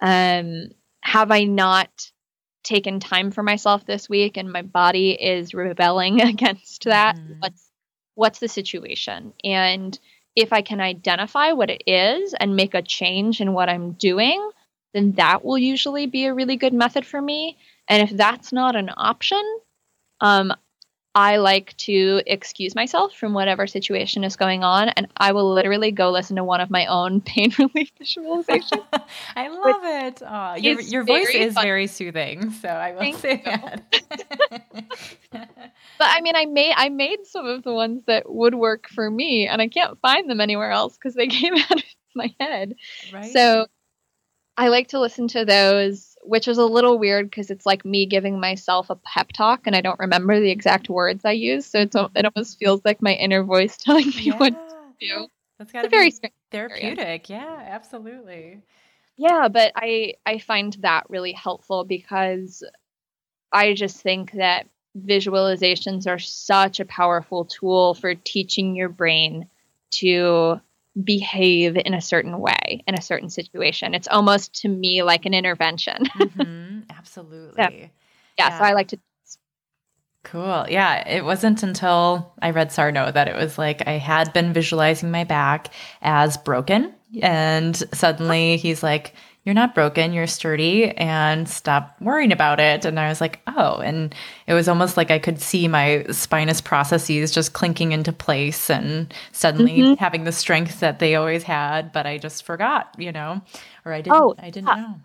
[0.00, 0.70] Um,
[1.02, 2.10] have I not
[2.62, 7.16] taken time for myself this week and my body is rebelling against that?
[7.16, 7.36] Mm.
[7.40, 7.70] What's
[8.14, 9.32] what's the situation?
[9.42, 9.98] And
[10.36, 14.50] if I can identify what it is and make a change in what I'm doing,
[14.94, 17.58] then that will usually be a really good method for me.
[17.88, 19.42] And if that's not an option,
[20.20, 20.52] um,
[21.14, 25.92] I like to excuse myself from whatever situation is going on, and I will literally
[25.92, 28.84] go listen to one of my own pain relief visualizations.
[29.36, 30.22] I love it.
[30.26, 31.64] Oh, your your voice is fun.
[31.64, 33.82] very soothing, so I will Thank say that.
[35.30, 35.48] but
[36.00, 39.46] I mean, I made I made some of the ones that would work for me,
[39.46, 41.82] and I can't find them anywhere else because they came out of
[42.14, 42.74] my head.
[43.12, 43.32] Right.
[43.32, 43.66] So
[44.56, 48.06] I like to listen to those, which is a little weird because it's like me
[48.06, 51.66] giving myself a pep talk and I don't remember the exact words I use.
[51.66, 54.36] So it's, it almost feels like my inner voice telling me yeah.
[54.36, 55.26] what to do.
[55.58, 56.12] That's got to be very
[56.50, 57.28] therapeutic.
[57.28, 58.62] Yeah, absolutely.
[59.16, 62.64] Yeah, but I I find that really helpful because
[63.52, 64.66] I just think that
[64.98, 69.48] visualizations are such a powerful tool for teaching your brain
[69.90, 70.60] to
[71.00, 73.94] behave in a certain way in a certain situation.
[73.94, 76.04] It's almost to me like an intervention.
[76.16, 77.54] mm-hmm, absolutely.
[77.62, 77.86] So, yeah,
[78.38, 78.98] yeah, so I like to.
[80.24, 80.66] Cool.
[80.68, 81.08] Yeah.
[81.08, 85.24] It wasn't until I read Sarno that it was like I had been visualizing my
[85.24, 86.94] back as broken.
[87.20, 89.14] And suddenly he's like,
[89.44, 92.84] you're not broken, you're sturdy, and stop worrying about it.
[92.84, 93.78] And I was like, oh.
[93.78, 94.14] And
[94.46, 99.12] it was almost like I could see my spinous processes just clinking into place and
[99.32, 99.94] suddenly mm-hmm.
[99.94, 103.42] having the strength that they always had, but I just forgot, you know,
[103.84, 105.00] or I didn't, oh, I didn't know.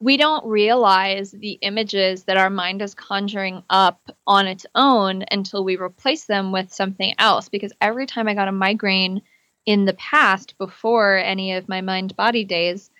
[0.00, 5.62] We don't realize the images that our mind is conjuring up on its own until
[5.62, 7.48] we replace them with something else.
[7.50, 9.20] Because every time I got a migraine
[9.66, 12.90] in the past, before any of my mind body days,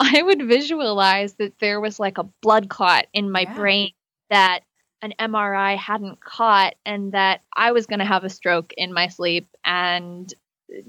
[0.00, 3.54] I would visualize that there was like a blood clot in my yeah.
[3.54, 3.92] brain
[4.30, 4.60] that
[5.02, 9.08] an MRI hadn't caught and that I was going to have a stroke in my
[9.08, 10.32] sleep and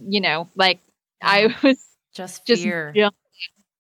[0.08, 0.80] you know like
[1.22, 1.84] I was
[2.14, 2.94] just fear.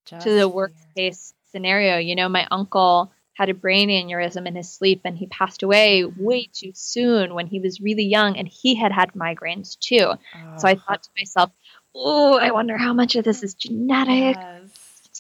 [0.06, 1.98] just to the worst case scenario.
[1.98, 6.04] You know my uncle had a brain aneurysm in his sleep and he passed away
[6.04, 6.52] way mm.
[6.52, 10.12] too soon when he was really young and he had had migraines too.
[10.36, 10.58] Oh.
[10.58, 11.52] so I thought to myself
[11.96, 14.36] oh I wonder how much of this is genetic.
[14.36, 14.61] Yes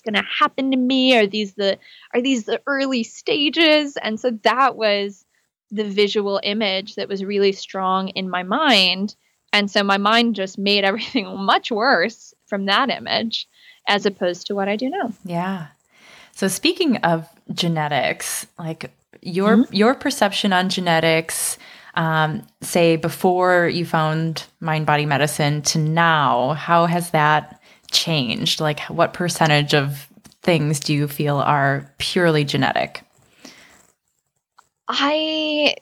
[0.03, 1.17] going to happen to me?
[1.17, 1.77] Are these the
[2.13, 3.97] are these the early stages?
[3.97, 5.25] And so that was
[5.71, 9.15] the visual image that was really strong in my mind.
[9.53, 13.47] And so my mind just made everything much worse from that image
[13.87, 15.13] as opposed to what I do now.
[15.25, 15.67] Yeah.
[16.33, 18.91] So speaking of genetics, like
[19.21, 19.73] your mm-hmm.
[19.73, 21.57] your perception on genetics
[21.95, 27.60] um, say before you found mind body medicine to now how has that
[27.91, 28.59] changed?
[28.59, 30.07] Like, what percentage of
[30.41, 33.03] things do you feel are purely genetic?
[34.87, 35.75] I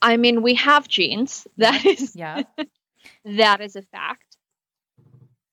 [0.00, 1.46] I mean, we have genes.
[1.58, 1.88] That mm-hmm.
[1.88, 2.42] is yeah.
[3.24, 4.36] that is a fact.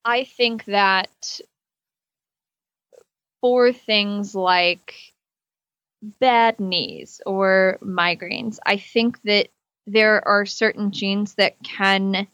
[0.06, 1.40] I think that
[3.42, 4.96] for things like
[6.02, 9.50] bad knees or migraines, I think that
[9.86, 12.28] there are certain genes that can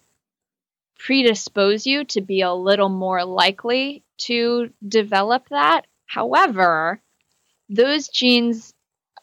[0.97, 5.87] predispose you to be a little more likely to develop that.
[6.05, 7.01] However,
[7.69, 8.73] those genes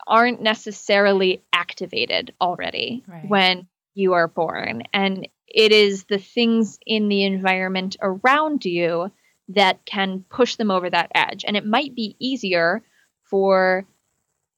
[0.06, 3.28] aren't necessarily activated already right.
[3.28, 4.82] when you are born.
[4.92, 9.12] And it is the things in the environment around you
[9.48, 11.44] that can push them over that edge.
[11.46, 12.82] And it might be easier
[13.24, 13.86] for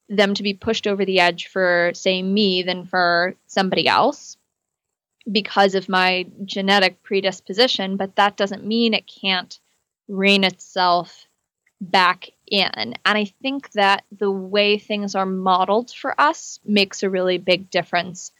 [0.08, 4.36] them to be pushed over the edge for, say, me than for somebody else
[5.30, 9.58] because of my genetic predisposition, but that doesn't mean it can't
[10.08, 11.26] rein itself
[11.80, 12.70] back in.
[12.74, 17.70] And I think that the way things are modeled for us makes a really big
[17.70, 18.32] difference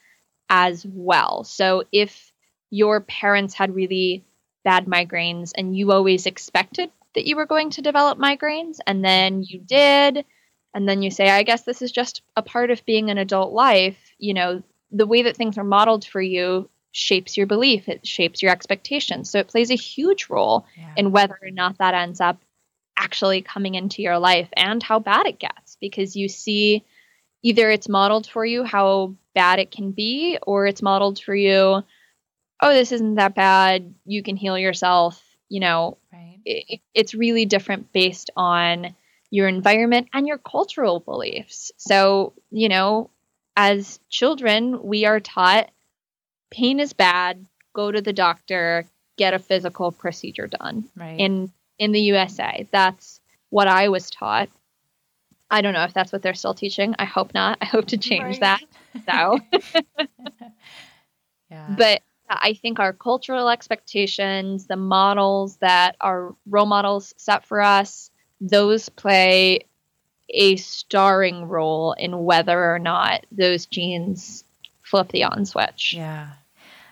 [0.49, 1.43] as well.
[1.43, 2.31] So if
[2.69, 4.23] your parents had really
[4.63, 9.43] bad migraines and you always expected that you were going to develop migraines and then
[9.43, 10.25] you did
[10.73, 13.53] and then you say, I guess this is just a part of being an adult
[13.53, 14.61] life, you know,
[14.91, 19.29] the way that things are modeled for you shapes your belief, it shapes your expectations.
[19.29, 20.93] So it plays a huge role yeah.
[20.95, 22.41] in whether or not that ends up
[22.95, 26.85] actually coming into your life and how bad it gets because you see
[27.43, 31.83] either it's modeled for you how bad it can be or it's modeled for you
[32.61, 36.39] oh this isn't that bad you can heal yourself you know right.
[36.45, 38.95] it, it's really different based on
[39.29, 43.09] your environment and your cultural beliefs so you know
[43.57, 45.69] as children we are taught
[46.49, 48.85] pain is bad go to the doctor
[49.17, 53.19] get a physical procedure done right in in the usa that's
[53.49, 54.49] what i was taught
[55.49, 56.95] I don't know if that's what they're still teaching.
[56.97, 57.59] I hope not.
[57.61, 58.61] I hope to change right.
[59.05, 59.05] that.
[59.05, 59.39] So,
[61.51, 61.75] yeah.
[61.77, 68.09] But I think our cultural expectations, the models that our role models set for us,
[68.41, 69.61] those play
[70.29, 74.43] a starring role in whether or not those genes
[74.95, 75.93] flip the on switch.
[75.93, 76.29] Yeah.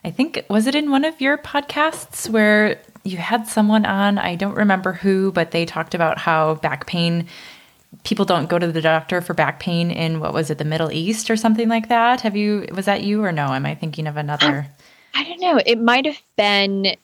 [0.04, 4.18] I think, was it in one of your podcasts where you had someone on?
[4.18, 7.26] I don't remember who, but they talked about how back pain
[8.02, 10.90] people don't go to the doctor for back pain in what was it the middle
[10.90, 14.08] east or something like that have you was that you or no am i thinking
[14.08, 14.66] of another
[15.14, 16.96] i, I don't know it might have been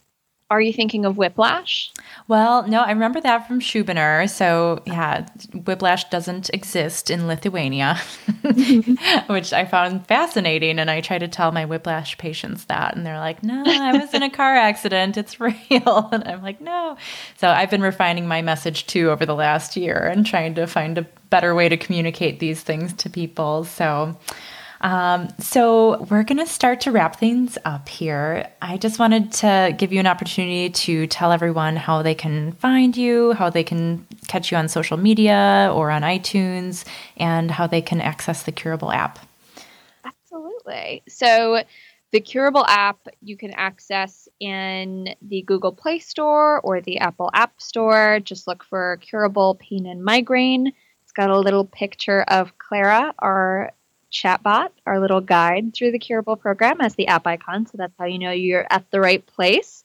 [0.50, 1.92] are you thinking of whiplash?
[2.26, 4.28] Well, no, I remember that from Schubiner.
[4.28, 5.26] So, yeah,
[5.64, 7.96] whiplash doesn't exist in Lithuania,
[9.28, 10.80] which I found fascinating.
[10.80, 14.12] And I try to tell my whiplash patients that, and they're like, no, I was
[14.12, 15.16] in a car accident.
[15.16, 15.56] It's real.
[16.12, 16.96] And I'm like, no.
[17.36, 20.98] So, I've been refining my message too over the last year and trying to find
[20.98, 23.64] a better way to communicate these things to people.
[23.64, 24.16] So,
[24.80, 28.48] um, so we're going to start to wrap things up here.
[28.62, 32.96] I just wanted to give you an opportunity to tell everyone how they can find
[32.96, 36.86] you, how they can catch you on social media or on iTunes,
[37.18, 39.18] and how they can access the Curable app.
[40.04, 41.02] Absolutely.
[41.08, 41.62] So
[42.12, 47.60] the Curable app you can access in the Google Play Store or the Apple App
[47.60, 48.18] Store.
[48.20, 50.72] Just look for Curable Pain and Migraine.
[51.02, 53.72] It's got a little picture of Clara, our
[54.10, 57.66] chatbot, our little guide through the Curable program as the app icon.
[57.66, 59.84] So that's how you know you're at the right place.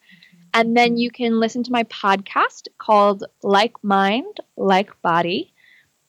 [0.53, 5.53] And then you can listen to my podcast called Like Mind, Like Body.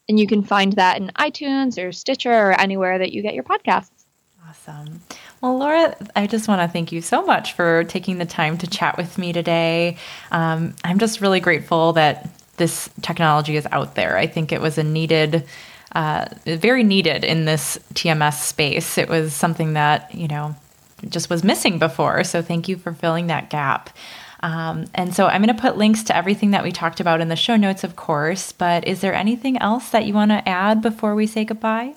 [0.09, 3.43] And you can find that in iTunes or Stitcher or anywhere that you get your
[3.43, 3.91] podcasts.
[4.49, 5.01] Awesome.
[5.41, 8.67] Well, Laura, I just want to thank you so much for taking the time to
[8.69, 9.97] chat with me today.
[10.31, 14.17] Um, I'm just really grateful that this technology is out there.
[14.17, 15.45] I think it was a needed
[15.97, 18.99] uh, very needed in this TMS space.
[18.99, 20.55] It was something that, you know,
[21.09, 22.23] just was missing before.
[22.23, 23.89] So thank you for filling that gap.
[24.41, 27.29] Um, and so I'm going to put links to everything that we talked about in
[27.29, 28.53] the show notes, of course.
[28.53, 31.95] But is there anything else that you want to add before we say goodbye?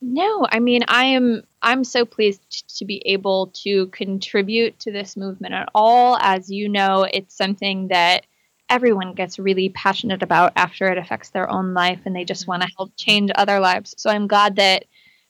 [0.00, 5.16] No, I mean I am I'm so pleased to be able to contribute to this
[5.16, 6.16] movement at all.
[6.20, 8.26] As you know, it's something that
[8.70, 12.62] everyone gets really passionate about after it affects their own life and they just want
[12.62, 12.76] to mm-hmm.
[12.78, 13.94] help change other lives.
[13.96, 14.84] So I'm glad that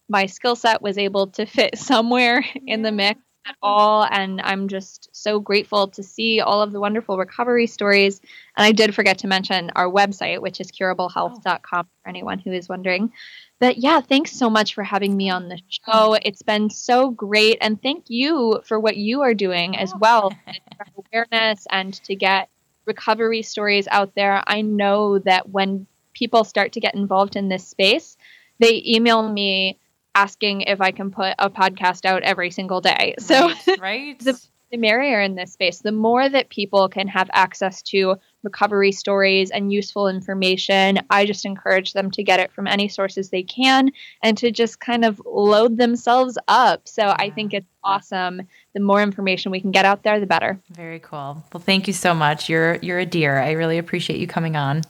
[0.09, 3.59] my skill set was able to fit somewhere in the mix at mm-hmm.
[3.62, 4.07] all.
[4.11, 8.20] And I'm just so grateful to see all of the wonderful recovery stories.
[8.57, 11.89] And I did forget to mention our website, which is curablehealth.com oh.
[12.03, 13.12] for anyone who is wondering.
[13.61, 15.82] But yeah, thanks so much for having me on the show.
[15.89, 16.18] Oh.
[16.22, 17.59] It's been so great.
[17.61, 19.99] And thank you for what you are doing as oh.
[20.01, 20.32] well
[21.12, 22.49] awareness and to get
[22.89, 24.43] recovery stories out there.
[24.47, 28.16] I know that when people start to get involved in this space,
[28.59, 29.78] they email me
[30.16, 33.14] asking if I can put a podcast out every single day.
[33.20, 34.18] So, right.
[34.18, 34.41] the,
[34.72, 35.78] the merrier in this space.
[35.78, 41.45] The more that people can have access to recovery stories and useful information, I just
[41.45, 43.91] encourage them to get it from any sources they can
[44.22, 46.89] and to just kind of load themselves up.
[46.89, 47.16] So yeah.
[47.18, 48.43] I think it's awesome.
[48.79, 50.61] The more information we can get out there, the better.
[50.70, 51.43] Very cool.
[51.53, 52.49] Well, thank you so much.
[52.49, 53.37] You're you're a dear.
[53.37, 54.83] I really appreciate you coming on.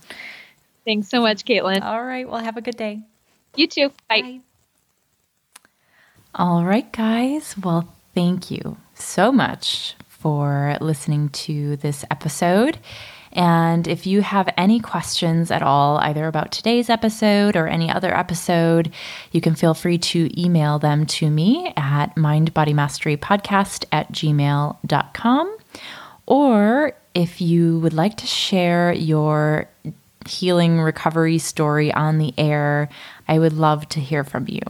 [0.85, 1.81] Thanks so much, Caitlin.
[1.81, 2.29] All right.
[2.29, 3.01] Well, have a good day.
[3.57, 3.89] You too.
[4.07, 4.21] Bye.
[4.21, 4.41] Bye.
[6.35, 7.57] All right, guys.
[7.57, 12.77] Well, thank you so much for listening to this episode.
[13.33, 18.17] And if you have any questions at all, either about today's episode or any other
[18.17, 18.93] episode,
[19.33, 25.59] you can feel free to email them to me at mindbodymasterypodcast at gmail.com.
[26.27, 29.69] Or if you would like to share your
[30.27, 32.89] healing recovery story on the air,
[33.27, 34.61] I would love to hear from you.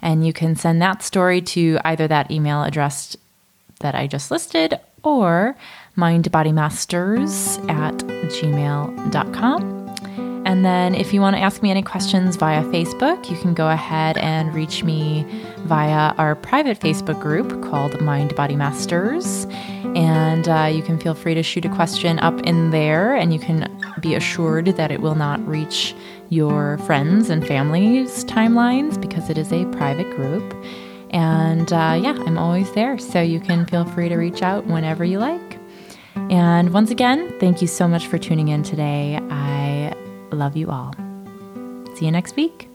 [0.00, 3.16] And you can send that story to either that email address
[3.80, 5.56] that I just listed or
[5.96, 9.82] mindbodymasters at gmail.com.
[10.44, 13.70] And then if you want to ask me any questions via Facebook, you can go
[13.70, 15.24] ahead and reach me
[15.60, 19.46] via our private Facebook group called Mind Body Masters.
[19.94, 23.38] And uh, you can feel free to shoot a question up in there, and you
[23.38, 23.70] can
[24.00, 25.94] be assured that it will not reach
[26.28, 30.54] your friends and family's timelines because it is a private group.
[31.10, 35.04] And uh, yeah, I'm always there, so you can feel free to reach out whenever
[35.04, 35.61] you like.
[36.14, 39.18] And once again, thank you so much for tuning in today.
[39.30, 39.94] I
[40.30, 40.94] love you all.
[41.96, 42.71] See you next week.